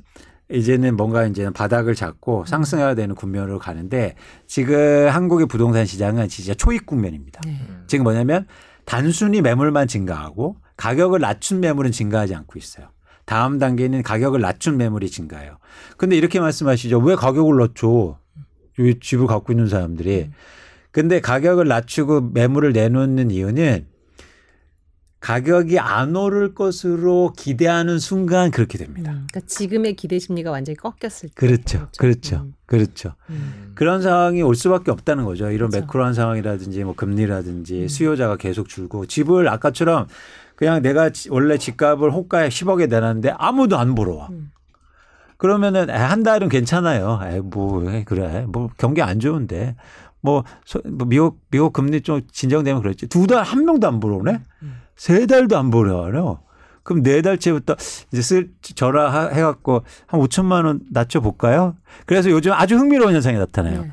[0.51, 2.47] 이제는 뭔가 이제는 바닥을 잡고 음.
[2.47, 4.15] 상승해야 되는 국면으로 가는데
[4.47, 7.41] 지금 한국의 부동산 시장은 진짜 초입 국면입니다.
[7.45, 7.59] 네.
[7.87, 8.47] 지금 뭐냐면
[8.85, 12.91] 단순히 매물만 증가하고 가격을 낮춘 매물은 증가하지 않고 있어요.
[13.25, 15.59] 다음 단계는 가격을 낮춘 매물이 증가해요.
[15.97, 17.01] 근데 이렇게 말씀하시죠.
[17.01, 18.19] 왜 가격을 낮춰?
[18.79, 20.31] 이 집을 갖고 있는 사람들이.
[20.93, 23.87] 근데 가격을 낮추고 매물을 내놓는 이유는
[25.21, 29.11] 가격이 안 오를 것으로 기대하는 순간 그렇게 됩니다.
[29.13, 31.35] 음, 그러니까 지금의 기대 심리가 완전히 꺾였을 때.
[31.35, 31.89] 그렇죠.
[31.99, 32.37] 그렇죠.
[32.37, 32.55] 음.
[32.67, 33.15] 그렇죠.
[33.31, 33.73] 음.
[33.75, 35.51] 그런 상황이 올 수밖에 없다는 거죠.
[35.51, 35.87] 이런 그렇죠.
[35.87, 37.89] 매크로한 상황이라든지 뭐 금리라든지 음.
[37.89, 40.07] 수요자가 계속 줄고 집을 아까처럼
[40.55, 44.29] 그냥 내가 지- 원래 집값을 호가에 10억에 내놨는데 아무도 안 보러 와.
[44.31, 44.51] 음.
[45.39, 47.21] 그러면은 에, 한 달은 괜찮아요.
[47.25, 48.45] 에이, 뭐 에, 그래.
[48.49, 49.77] 뭐 경기 안 좋은데
[50.21, 53.07] 뭐, 소- 뭐 미국 미국 금리 좀 진정되면 그렇지.
[53.09, 54.41] 두 달 한 명도 안 보러 오네.
[54.63, 54.77] 음.
[54.97, 56.41] 세 달도 안 와요.
[56.83, 57.77] 그럼 네 달째부터
[58.13, 58.51] 이제 쓸
[59.13, 61.77] 하- 해갖고 한 5천만 원 낮춰 볼까요?
[62.07, 63.83] 그래서 요즘 아주 흥미로운 현상이 나타나요.
[63.83, 63.93] 네.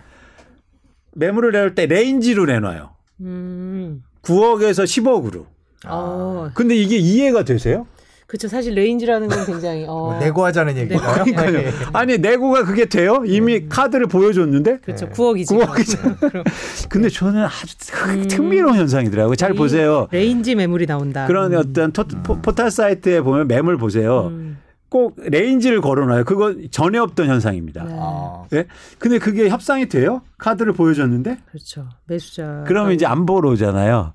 [1.15, 2.91] 매물을 내놓을 때 range로 내놔요.
[3.21, 4.03] 음.
[4.21, 5.45] 9억에서 10억으로.
[5.87, 6.49] 어.
[6.53, 7.87] 근데 이게 이해가 되세요?
[8.27, 8.47] 그렇죠.
[8.47, 9.93] 사실 range라는 건 굉장히 어.
[9.93, 11.23] 뭐 네고하자는 얘기인가요?
[11.23, 11.57] 그러니까요.
[11.59, 11.71] 예.
[11.93, 13.23] 아니 네고가 그게 돼요?
[13.25, 14.79] 이미 카드를 보여줬는데.
[14.79, 15.07] 그렇죠.
[15.07, 15.11] 네.
[15.11, 15.47] 9억이지.
[15.47, 16.19] 9억이죠.
[16.19, 16.43] 그럼
[16.89, 17.75] 근데 저는 아주
[18.07, 18.27] 음.
[18.31, 19.35] 흥미로운 현상이더라고요.
[19.35, 20.07] 잘이 보세요.
[20.11, 21.27] range 매물이 나온다.
[21.27, 21.57] 그런 음.
[21.59, 24.27] 어떤 토, 포, 포탈 사이트에 보면 매물 보세요.
[24.27, 24.57] 음.
[24.89, 26.23] 꼭 range를 걸어놔요.
[26.23, 27.83] 그거 전에 없던 현상입니다.
[27.83, 27.97] 네.
[27.99, 28.43] 아.
[28.53, 28.65] 예?
[28.99, 30.21] 근데 그게 협상이 돼요?
[30.37, 31.39] 카드를 보여줬는데?
[31.49, 31.87] 그렇죠.
[32.05, 32.63] 매수자.
[32.67, 34.13] 그러면 이제 안 보러 오잖아요.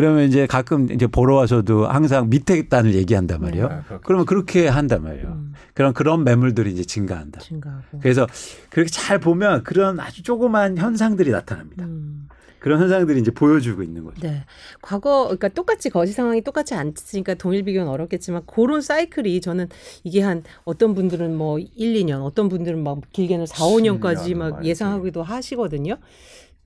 [0.00, 3.66] 그러면 이제 가끔 이제 보러 와서도 항상 밑에 단을 얘기한단 말이에요.
[3.66, 4.00] 아, 그렇겠죠.
[4.02, 5.26] 그러면 그렇게 한단 말이에요.
[5.26, 7.40] 음, 그런 그런 매물들이 이제 증가한다.
[7.40, 7.98] 증가하고.
[8.00, 8.26] 그래서
[8.70, 11.84] 그렇게 잘 보면 그런 아주 조그만 현상들이 나타납니다.
[11.84, 12.28] 음.
[12.60, 14.20] 그런 현상들이 이제 보여주고 있는 거죠.
[14.20, 14.44] 네.
[14.80, 19.68] 과거 그러니까 똑같이 거시 상황이 똑같지 않으니까 동일 비교는 어렵겠지만 그런 사이클이 저는
[20.04, 24.50] 이게 한 어떤 분들은 뭐 1, 2년, 어떤 분들은 막 길게는 4, 5년까지 10년 막
[24.52, 24.70] 말이지.
[24.70, 25.96] 예상하기도 하시거든요.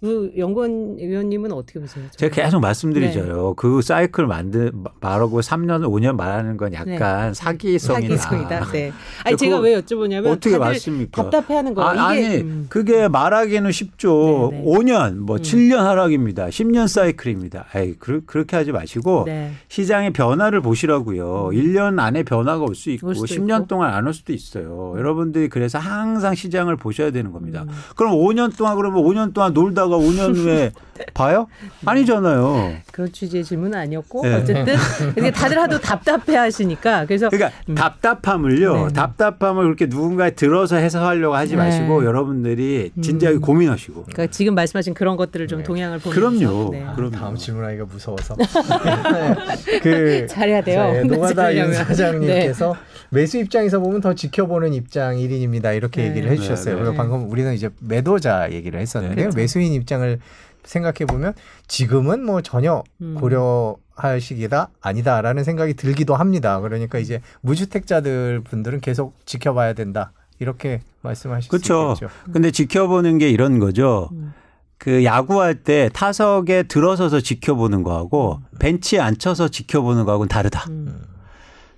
[0.01, 2.05] 그 연구원 의원님은 어떻게 보세요?
[2.14, 3.55] 제가 계속 말씀드리죠.
[3.57, 4.70] 그 사이클 만드
[5.01, 8.09] 말하고 3년, 5년 말하는 건 약간 사기성이다.
[8.09, 8.16] 네.
[8.18, 8.64] 사기성이다.
[8.72, 8.92] 네.
[9.24, 11.22] 아니 제가 왜 여쭤보냐면 어떻게 맞습니까?
[11.30, 11.88] 답답해하는 거예요.
[12.01, 12.66] 아, 니 음.
[12.68, 14.51] 그게 말하기는 쉽죠.
[14.53, 14.64] 네, 네.
[14.66, 15.40] 5년, 뭐 음.
[15.42, 16.49] 7년 하락입니다.
[16.49, 17.66] 10년 사이클입니다.
[17.72, 19.53] 아이, 그, 그렇게 하지 마시고 네.
[19.68, 21.49] 시장의 변화를 보시라고요.
[21.53, 23.66] 1년 안에 변화가 올 수 있고 올 수도 10년 있고.
[23.68, 24.92] 동안 안 올 수도 있어요.
[24.99, 27.64] 여러분들이 그래서 항상 시장을 보셔야 되는 겁니다.
[27.66, 27.70] 음.
[27.97, 30.72] 그럼 5년 동안 그러면 5년 동안 놀다 가 5년 후에
[31.14, 31.49] 봐요?
[31.85, 32.72] 아니잖아요.
[32.93, 34.35] 그런 취지의 질문은 아니었고 네.
[34.35, 34.76] 어쨌든
[35.18, 37.74] 이게 다들 하도 답답해 하시니까 그래서 그러니까 음.
[37.74, 38.87] 답답함을요.
[38.87, 38.93] 네.
[38.93, 41.57] 답답함을 그렇게 누군가에 들어서 해석하려고 하지 네.
[41.57, 43.41] 마시고 여러분들이 진지하게 음.
[43.41, 44.05] 고민하시고.
[44.05, 45.64] 그러니까 지금 말씀하신 그런 것들을 좀 네.
[45.64, 46.70] 동향을 보면서 그럼요.
[46.72, 46.87] 네.
[46.95, 47.11] 그럼요.
[47.11, 48.37] 다음 질문하기가 무서워서.
[48.39, 49.78] 네.
[49.80, 50.93] 그 잘해야 돼요.
[50.93, 51.72] 네, 노가다 윤.
[51.72, 52.76] 사장님께서
[53.11, 55.76] 매수 입장에서 보면 더 지켜보는 입장 1인입니다.
[55.76, 56.09] 이렇게 네.
[56.11, 56.74] 얘기를 해 주셨어요.
[56.74, 56.85] 네, 네.
[56.85, 59.30] 그리고 방금 우리는 이제 매도자 얘기를 했었는데요.
[59.30, 59.37] 네.
[59.37, 60.18] 매수인 입장을
[60.64, 61.35] 생각해 보면
[61.68, 63.16] 지금은 뭐 전혀 음.
[63.20, 66.61] 고려할 시기다 아니다라는 생각이 들기도 합니다.
[66.61, 70.12] 그러니까 이제 무주택자들 분들은 계속 지켜봐야 된다.
[70.39, 71.95] 이렇게 말씀하실 그렇죠.
[72.33, 74.09] 근데 지켜보는 게 이런 거죠.
[74.12, 74.33] 음.
[74.79, 80.64] 그 야구할 때 타석에 들어서서 지켜보는 거하고 벤치에 앉혀서 지켜보는 거하고는 다르다.
[80.70, 81.03] 음.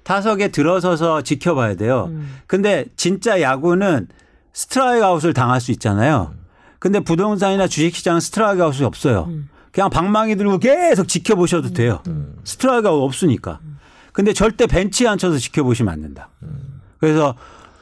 [0.02, 2.06] 타석에 들어서서 지켜봐야 돼요.
[2.10, 2.28] 음.
[2.46, 4.08] 근데 진짜 야구는
[4.52, 6.32] 스트라이크 아웃을 당할 수 있잖아요.
[6.78, 9.26] 근데 부동산이나 주식시장은 스트라이크 아웃이 없어요.
[9.28, 9.48] 음.
[9.72, 12.02] 그냥 방망이 들고 계속 지켜보셔도 돼요.
[12.06, 12.36] 음.
[12.44, 13.60] 스트라이크 아웃 없으니까.
[14.12, 16.30] 근데 절대 벤치에 앉혀서 지켜보시면 안 된다.
[16.98, 17.34] 그래서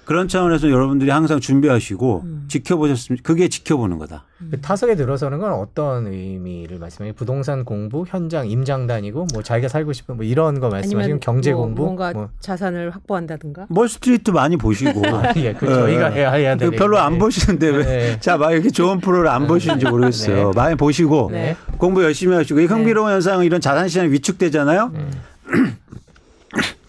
[0.05, 2.45] 그런 차원에서 여러분들이 항상 준비하시고 음.
[2.49, 4.25] 지켜보셨으면 그게 지켜보는 거다.
[4.51, 7.15] 그 타석에 들어서는 건 어떤 의미를 말씀하세요?
[7.15, 11.53] 부동산 공부, 현장 임장 다니고 뭐 자기가 살고 싶은 뭐 이런 거 말씀하시면 아니면 경제
[11.53, 12.29] 뭐 공부 뭔가 뭐.
[12.41, 16.21] 자산을 확보한다든가 멀스트리트 많이 보시고 아, 예, 그 예, 저희가 예.
[16.21, 17.15] 해야 해야 될그 별로 안.
[17.19, 17.85] 보시는데 왜?
[17.85, 18.21] 네.
[18.21, 20.51] 자, 막 이렇게 좋은 프로를 안 보시는지 모르겠어요.
[20.51, 20.57] 네.
[20.57, 21.57] 많이 보시고 네.
[21.79, 24.91] 공부 열심히 하시고 이 흥미로운 현상은 이런 자산 시장이 위축되잖아요.
[24.93, 25.09] 네.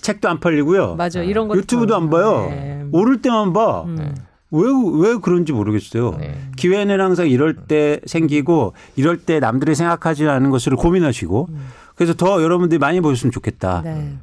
[0.01, 0.95] 책도 안 팔리고요.
[0.95, 2.47] 맞아 이런 것 유튜브도 안 봐요.
[2.49, 2.84] 네.
[2.95, 3.83] 오를 때만 봐.
[3.83, 4.15] 음.
[4.51, 4.61] 왜,
[5.09, 6.15] 왜 그런지 모르겠어요.
[6.19, 6.35] 네.
[6.55, 11.49] 기회는 항상 이럴 때 생기고 이럴 때 남들이 생각하지 않은 것을 고민하시고
[11.95, 13.79] 그래서 더 여러분들이 많이 보셨으면 좋겠다.
[13.79, 13.83] 음.
[13.83, 14.13] 네.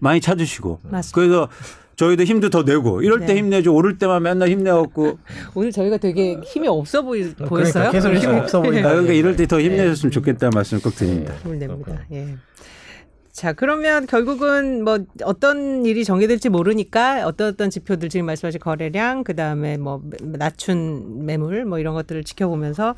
[0.00, 0.80] 많이 찾으시고.
[0.82, 1.14] 맞습니다.
[1.14, 1.48] 그래서
[1.94, 3.36] 저희도 힘도 더 내고 이럴 때 네.
[3.36, 3.72] 힘내죠.
[3.72, 5.18] 오를 때만 맨날 힘내갖고
[5.54, 7.90] 오늘 저희가 되게 힘이 없어 보이, 그러니까 보였어요.
[7.92, 8.88] 계속 힘 없어 보인다.
[8.88, 11.34] 아, 그러니까 이럴 때 더 힘내셨으면 좋겠다는 말씀을 꼭 드립니다.
[11.44, 11.98] 힘을 냅니다.
[12.10, 12.36] 예.
[13.32, 19.34] 자, 그러면 결국은 뭐 어떤 일이 전개될지 모르니까 어떤 어떤 지표들 지금 말씀하신 거래량, 그
[19.34, 22.94] 다음에 뭐 낮춘 매물 뭐 이런 것들을 지켜보면서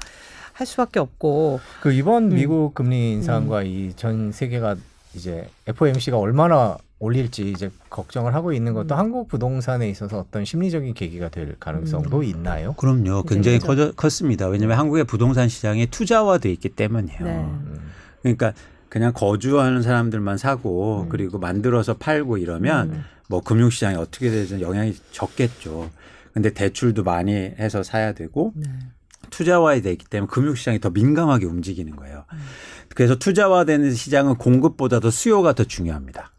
[0.53, 1.61] 할 수밖에 없고.
[1.81, 2.35] 그 이번 음.
[2.35, 4.77] 미국 금리 인상과 이전 세계가
[5.15, 8.99] 이제 FOMC가 얼마나 올릴지 이제 걱정을 하고 있는 것도 음.
[8.99, 12.25] 한국 부동산에 있어서 어떤 심리적인 계기가 될 가능성도 음.
[12.25, 12.73] 있나요?
[12.73, 13.23] 그럼요.
[13.23, 13.91] 굉장히 그죠.
[13.91, 14.49] 커, 컸습니다.
[14.49, 17.25] 왜냐하면 한국의 부동산 시장이 투자화돼 있기 때문이에요.
[17.25, 17.31] 네.
[17.31, 17.91] 음.
[18.23, 18.53] 그러니까
[18.95, 21.09] 그냥 거주하는 사람들만 사고 음.
[21.09, 23.05] 그리고 만들어서 팔고 이러면 음.
[23.29, 25.91] 뭐 금융시장이 어떻게 되든 영향이 적겠죠.
[26.33, 28.69] 근데 대출도 많이 해서 사야 되고 네.
[29.31, 32.25] 투자화에 되기 때문에 금융시장이 더 민감하게 움직이는 거예요.
[32.35, 32.39] 음.
[32.95, 36.31] 그래서 투자화되는 시장은 공급보다 더 수요가 더 중요합니다.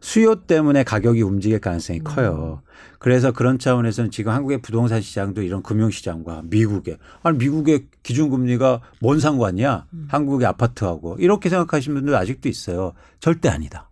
[0.00, 2.62] 수요 때문에 가격이 움직일 가능성이 커요.
[3.00, 9.86] 그래서 그런 차원에서는 지금 한국의 부동산 시장도 이런 금융시장과 미국의 아니 미국의 기준금리가 뭔 상관이야?
[10.08, 12.92] 한국의 아파트하고 이렇게 생각하시는 분들 아직도 있어요.
[13.18, 13.88] 절대 아니다.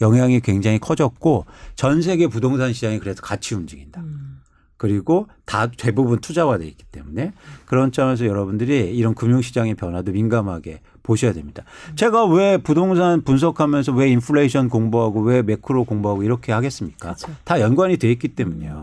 [0.00, 4.00] 영향이 굉장히 커졌고 전 세계 부동산 시장이 그래서 같이 움직인다.
[4.02, 4.33] 음.
[4.76, 7.32] 그리고 다 대부분 투자화돼 있기 때문에
[7.64, 11.64] 그런 점에서 여러분들이 이런 금융시장의 변화도 민감하게 보셔야 됩니다.
[11.96, 17.14] 제가 왜 부동산 분석하면서 왜 인플레이션 공부하고 왜 매크로 공부하고 이렇게 하겠습니까?
[17.14, 17.28] 그렇죠.
[17.44, 18.82] 다 연관이 돼 있기 때문이요.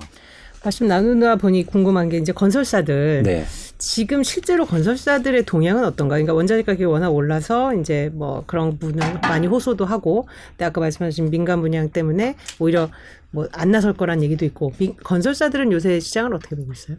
[0.63, 3.45] 말씀 나누다 보니 궁금한 게 이제 건설사들 네.
[3.79, 6.13] 지금 실제로 건설사들의 동향은 어떤가?
[6.13, 11.31] 그러니까 원자재 가격이 워낙 올라서 이제 뭐 그런 부분을 많이 호소도 하고, 근데 아까 말씀하신
[11.31, 12.89] 민간 분양 때문에 오히려
[13.32, 16.97] 뭐 안 나설 거란 얘기도 있고, 민- 건설사들은 요새 시장을 어떻게 보고 있어요?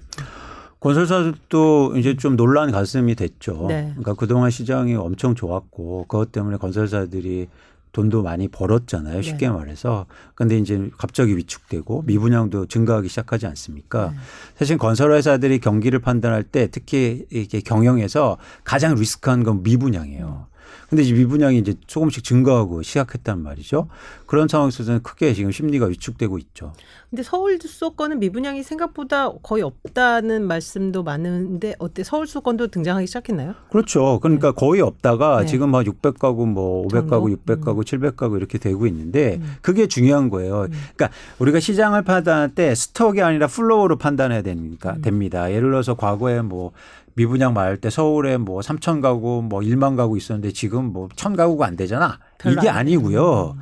[0.81, 3.67] 건설사들도 이제 좀 논란 가슴이 됐죠.
[3.69, 3.87] 네.
[3.91, 7.49] 그러니까 그동안 시장이 엄청 좋았고 그것 때문에 건설사들이
[7.93, 9.21] 돈도 많이 벌었잖아요.
[9.23, 9.53] 쉽게 네.
[9.55, 10.07] 말해서.
[10.35, 14.11] 근데 이제 갑자기 위축되고 미분양도 증가하기 시작하지 않습니까?
[14.11, 14.17] 네.
[14.57, 20.47] 사실 건설회사들이 경기를 판단할 때 특히 이게 경영에서 가장 리스크한 건 미분양이에요.
[20.93, 23.89] 근데 이제 미분양이 이제 조금씩 증가하고 시작했단 말이죠.
[24.27, 26.75] 그런 상황에서는 크게 지금 심리가 위축되고 있죠.
[27.09, 32.05] 근데 서울 수도권은 미분양이 생각보다 거의 없다는 말씀도 많은데 어때?
[32.05, 33.55] 서울 수도권도 등장하기 시작했나요?
[33.71, 34.21] 그렇죠.
[34.21, 35.47] 그러니까 거의 없다가 네.
[35.47, 37.29] 지금 막 600가구 뭐 500가구, 정도?
[37.29, 39.57] 600가구, 700가구 이렇게 되고 있는데 음.
[39.63, 40.67] 그게 중요한 거예요.
[40.95, 45.01] 그러니까 우리가 시장을 판단할 때 stock이 아니라 flow로 판단해야 되니까 음.
[45.01, 45.51] 됩니다.
[45.51, 46.73] 예를 들어서 과거에 뭐
[47.15, 51.67] 미분양 말할 때 서울에 뭐 3천 가구 뭐 1만 가구 있었는데 지금 뭐 1천 가구가
[51.67, 52.19] 안 되잖아.
[52.47, 53.57] 이게 안 아니고요.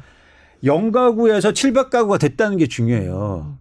[0.63, 3.57] 0가구에서 700가구가 됐다는 게 중요해요.
[3.57, 3.59] 음.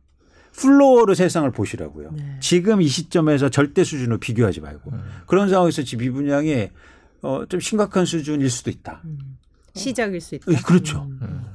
[0.53, 2.11] flow로 세상을 보시라고요.
[2.11, 2.37] 네.
[2.41, 5.01] 지금 이 시점에서 절대 수준으로 비교하지 말고 음.
[5.25, 6.69] 그런 상황에서 지금 미분양이
[7.21, 9.01] 어, 좀 심각한 수준일 수도 있다.
[9.05, 9.37] 음.
[9.73, 10.51] 시작일 수 있다.
[10.51, 11.07] 예, 그렇죠.
[11.21, 11.45] 음.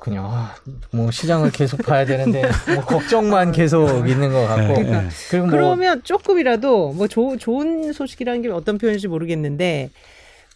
[0.00, 0.22] 그렇군요.
[0.24, 0.54] 아,
[0.92, 2.42] 뭐 시장을 계속 봐야 되는데
[2.74, 4.74] 뭐 걱정만 계속 있는 것 같고.
[4.74, 9.90] 그러니까 그리고 뭐 그러면 조금이라도 뭐 조, 좋은 소식이라는 게 어떤 표현인지 모르겠는데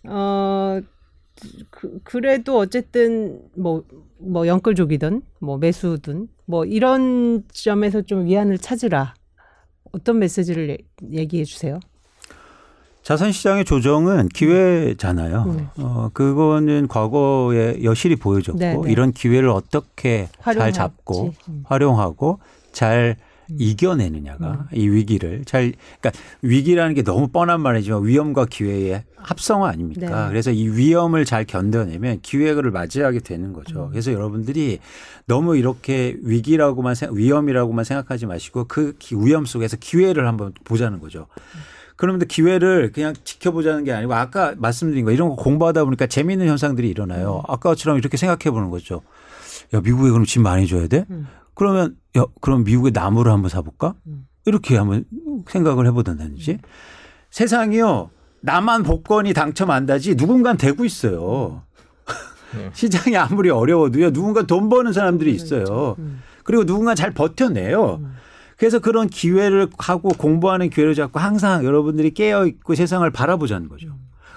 [0.08, 0.80] 어
[1.70, 9.14] 그, 그래도 어쨌든 뭐뭐 영끌족이든 뭐 매수든 뭐 이런 점에서 좀 위안을 찾으라
[9.92, 10.78] 어떤 메시지를 얘-
[11.12, 11.80] 얘기해 주세요.
[13.04, 15.44] 자산 시장의 조정은 기회잖아요.
[15.56, 15.66] 네.
[15.76, 18.90] 어, 그거는 과거에 여실히 보여줬고 네, 네.
[18.90, 20.76] 이런 기회를 어떻게 잘 활용할지.
[20.78, 21.62] 잡고 음.
[21.66, 22.40] 활용하고
[22.72, 23.16] 잘
[23.58, 30.24] 이겨내느냐가 이 위기를 잘 그러니까 위기라는 게 너무 뻔한 말이지만 위험과 기회의 합성어 아닙니까?
[30.24, 30.28] 네.
[30.30, 33.52] 그래서 이 위험을 잘 견뎌내면 기회를 맞이하게 되는 음.
[33.52, 33.88] 거죠.
[33.90, 34.78] 그래서 여러분들이
[35.26, 41.26] 너무 이렇게 위기라고만 생각, 위험이라고만 생각하지 마시고 그 기- 위험 속에서 기회를 한번 보자는 거죠.
[41.96, 46.88] 그러면 기회를 그냥 지켜보자는 게 아니고 아까 말씀드린 거 이런 거 공부하다 보니까 재미있는 현상들이
[46.88, 47.42] 일어나요.
[47.46, 49.02] 아까처럼 이렇게 생각해 보는 거죠.
[49.72, 51.04] 야 미국에 그럼 집 많이 줘야 돼?
[51.10, 51.28] 음.
[51.54, 53.94] 그러면 야 그럼 미국에 나무를 한번 사볼까?
[54.06, 54.26] 음.
[54.44, 55.04] 이렇게 한번
[55.48, 56.58] 생각을 해보든지
[57.30, 61.62] 세상이요 나만 복권이 당첨 안 다지 누군가 되고 있어요.
[62.56, 62.70] 네.
[62.74, 65.96] 시장이 아무리 어려워도요 누군가 돈 버는 사람들이 있어요.
[65.98, 66.22] 음.
[66.42, 68.00] 그리고 누군가 잘 버텨내요.
[68.64, 73.88] 그래서 그런 기회를 하고 공부하는 기회를 잡고 항상 여러분들이 깨어 있고 세상을 바라보자는 거죠.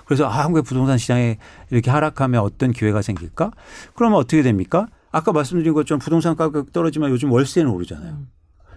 [0.03, 1.37] 그래서 아, 한국의 부동산 시장에
[1.69, 3.51] 이렇게 하락하면 어떤 기회가 생길까?
[3.95, 4.87] 그러면 어떻게 됩니까?
[5.13, 8.17] 아까 말씀드린 것처럼 부동산 가격 떨어지면 요즘 월세는 오르잖아요.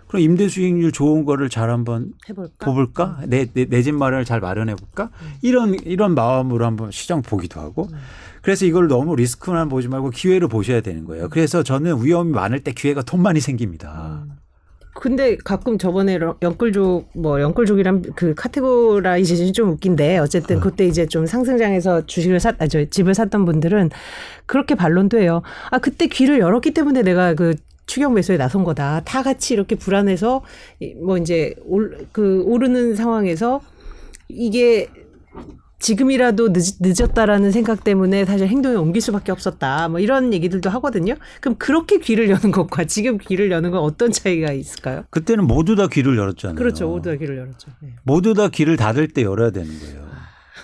[0.07, 2.67] 그럼 임대 수익률 좋은 거를 잘 한번 해볼까?
[2.67, 3.23] 뽑을까?
[3.27, 5.11] 내 내 집 마련을 잘 마련해 볼까?
[5.43, 7.89] 이런 이런 마음으로 한번 시장 보기도 하고.
[8.41, 11.29] 그래서 이걸 너무 리스크만 보지 말고 기회를 보셔야 되는 거예요.
[11.29, 14.27] 그래서 저는 위험이 많을 때 기회가 더 많이 생깁니다.
[14.93, 21.27] 근데 가끔 저번에 러- 영끌족 뭐 영끌족이란 그 categorization이 좀 웃긴데 어쨌든 그때 이제 좀
[21.27, 23.91] 상승장에서 주식을 샀, 아, 저 집을 샀던 분들은
[24.47, 25.43] 그렇게 반론돼요.
[25.71, 27.55] 아 그때 귀를 열었기 때문에 내가 그
[27.87, 29.03] 추격 매수에 나선 거다.
[29.05, 30.43] 다 같이 이렇게 불안해서
[30.81, 33.61] 이- 뭐 이제 올, 그 오르는 상황에서
[34.29, 34.89] 이게
[35.81, 39.89] 지금이라도 늦, 늦었다라는 생각 때문에 사실 행동에 옮길 수밖에 없었다.
[39.89, 41.15] 뭐 이런 얘기들도 하거든요.
[41.41, 45.05] 그럼 그렇게 귀를 여는 것과 지금 귀를 여는 건 어떤 차이가 있을까요?
[45.11, 46.57] 그때는 모두 다 귀를 열었잖아요.
[46.57, 46.89] 그렇죠.
[46.89, 47.71] 모두 다 귀를 열었죠.
[47.81, 47.95] 네.
[48.05, 50.11] 모두 다 귀를 닫을 때 열어야 되는 거예요.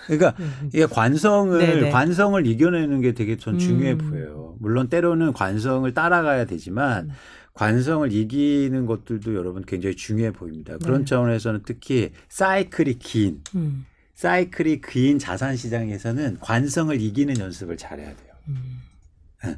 [0.06, 0.34] 그러니까
[0.72, 1.90] 이게 관성을 네네.
[1.90, 3.98] 관성을 이겨내는 게 되게 전 중요해 음.
[3.98, 4.54] 보여요.
[4.60, 7.10] 물론 때로는 관성을 따라가야 되지만
[7.54, 10.76] 관성을 이기는 것들도 여러분 굉장히 중요해 보입니다.
[10.78, 11.04] 그런 네.
[11.06, 13.86] 차원에서는 특히 사이클이 긴 음.
[14.16, 18.32] 사이클이 긴 자산 시장에서는 관성을 이기는 연습을 잘해야 돼요.
[19.46, 19.56] 예.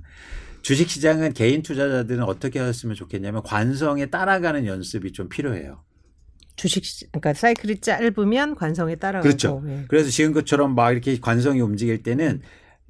[0.63, 5.83] 주식 시장은 개인 투자자들은 어떻게 하셨으면 좋겠냐면 관성에 따라가는 연습이 좀 필요해요.
[6.57, 9.63] 주식 시- 그러니까 사이클이 짧으면 관성에 따라가고 그렇죠.
[9.69, 9.85] 예.
[9.87, 12.43] 그래서 지금 것처럼 막 이렇게 관성이 움직일 때는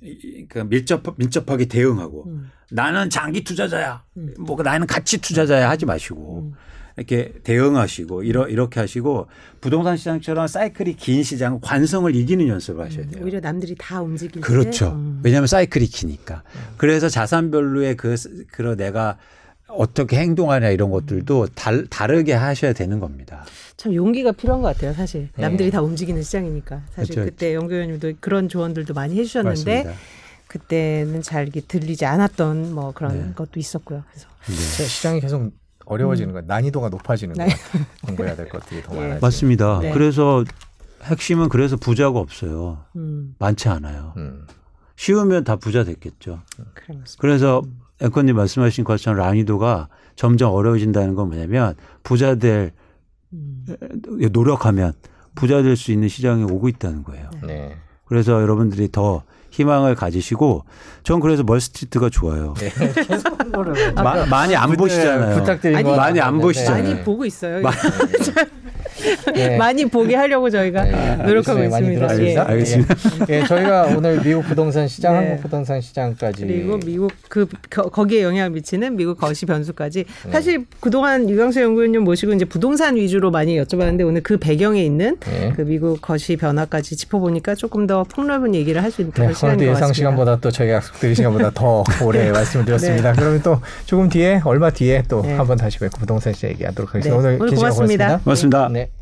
[0.03, 2.51] 이- 그 밀접 밀접하게 대응하고 음.
[2.71, 4.05] 나는 장기 투자자야.
[4.17, 4.33] 음.
[4.39, 6.55] 뭐 나는 가치 투자자야 하지 마시고 음.
[6.99, 9.29] 이렇게 대응하시고 이러, 이렇게 하시고
[9.61, 13.23] 부동산 시장처럼 사이클이 긴 시장 관성을 이기는 연습을 하셔야 돼요.
[13.25, 14.89] 오히려 남들이 다 움직일 때 그렇죠.
[14.93, 15.21] 음.
[15.23, 16.43] 왜냐하면 사이클이 기니까.
[16.77, 18.17] 그래서 자산별로의 그
[18.51, 19.17] 그런 내가
[19.69, 23.45] 어떻게 행동하냐 이런 것들도 달, 다르게 하셔야 되는 겁니다.
[23.77, 25.29] 참 용기가 필요한 것 같아요, 사실.
[25.37, 25.43] 네.
[25.43, 26.83] 남들이 다 움직이는 시장이니까.
[26.95, 27.31] 사실 그렇죠.
[27.31, 30.01] 그때 영교 의원님도 그런 조언들도 많이 해주셨는데 맞습니다.
[30.49, 33.33] 그때는 잘 들리지 않았던 뭐 그런 네.
[33.35, 34.03] 것도 있었고요.
[34.11, 35.53] 그래서 시- 시장이 계속
[35.89, 36.43] 어려워지는 거야.
[36.47, 37.47] 난이도가 높아지는 네.
[37.47, 37.57] 거야.
[38.07, 39.01] 공부해야 될 것들이 더 예.
[39.01, 39.27] 많아지고.
[39.27, 39.79] 맞습니다.
[39.81, 39.93] 네.
[39.93, 40.45] 그래서
[41.03, 42.85] 핵심은 그래서 부자가 없어요.
[42.97, 44.13] 음, 많지 않아요.
[44.17, 44.47] 음.
[44.97, 46.41] 쉬우면 다 부자 됐겠죠.
[46.75, 46.99] 그래.
[47.19, 47.63] 그래서
[48.01, 52.73] 앵커님 말씀하신 것처럼 난이도가 점점 어려워진다는 건 뭐냐면 부자 될
[53.33, 53.65] 음.
[54.33, 54.93] 노력하면
[55.35, 57.31] 부자 될 수 있는 시장에 오고 있다는 거예요.
[57.47, 57.77] 네.
[58.07, 60.65] 그래서 여러분들이 더 희망을 가지시고
[61.03, 62.55] 전 그래서 멀스트리트가 좋아요.
[62.59, 62.71] 네.
[63.95, 65.43] 마- 많이 안 보시잖아요.
[65.83, 66.39] 거 많이 안.
[66.39, 66.83] 보시잖아요.
[66.85, 67.05] 많이 네.
[67.05, 67.63] 보고 있어요.
[69.27, 69.57] 마- 네.
[69.59, 71.59] 많이 보게 하려고 저희가 네, 노력하고.
[71.61, 72.07] 많이 있습니다.
[72.09, 72.43] 들었습니다.
[72.43, 72.53] 예.
[72.53, 72.95] 알겠습니다.
[73.31, 75.19] 예, 예, 저희가 오늘 미국 부동산 시장, 네.
[75.29, 80.31] 한국 부동산 시장까지 그리고 미국 그 거- 거기에 영향을 미치는 미국 거시 변수까지 네.
[80.33, 85.53] 사실 그동안 유광수 연구위원님 모시고 이제 부동산 위주로 많이 여쭤봤는데 오늘 그 배경에 있는 네.
[85.57, 89.57] 그 미국 거시 변화까지 짚어보니까 조금 더 폭넓은 얘기를 할 수 있는 네, 그런 시간인
[89.59, 89.95] 것 예상 같습니다.
[89.95, 93.13] 시간보다 또 저희 약속드린 시간보다 더 오래 말씀을 드렸습니다.
[93.13, 95.35] 그러면 또 조금 뒤에 얼마 뒤에 또 네.
[95.35, 97.19] 한번 다시 뵙고 부동산 시장 얘기하도록 네, 하겠습니다.
[97.19, 98.19] 오늘 오늘 고맙습니다.
[98.19, 98.19] 고맙습니다.
[98.25, 98.69] 고맙습니다.
[98.73, 98.98] 네.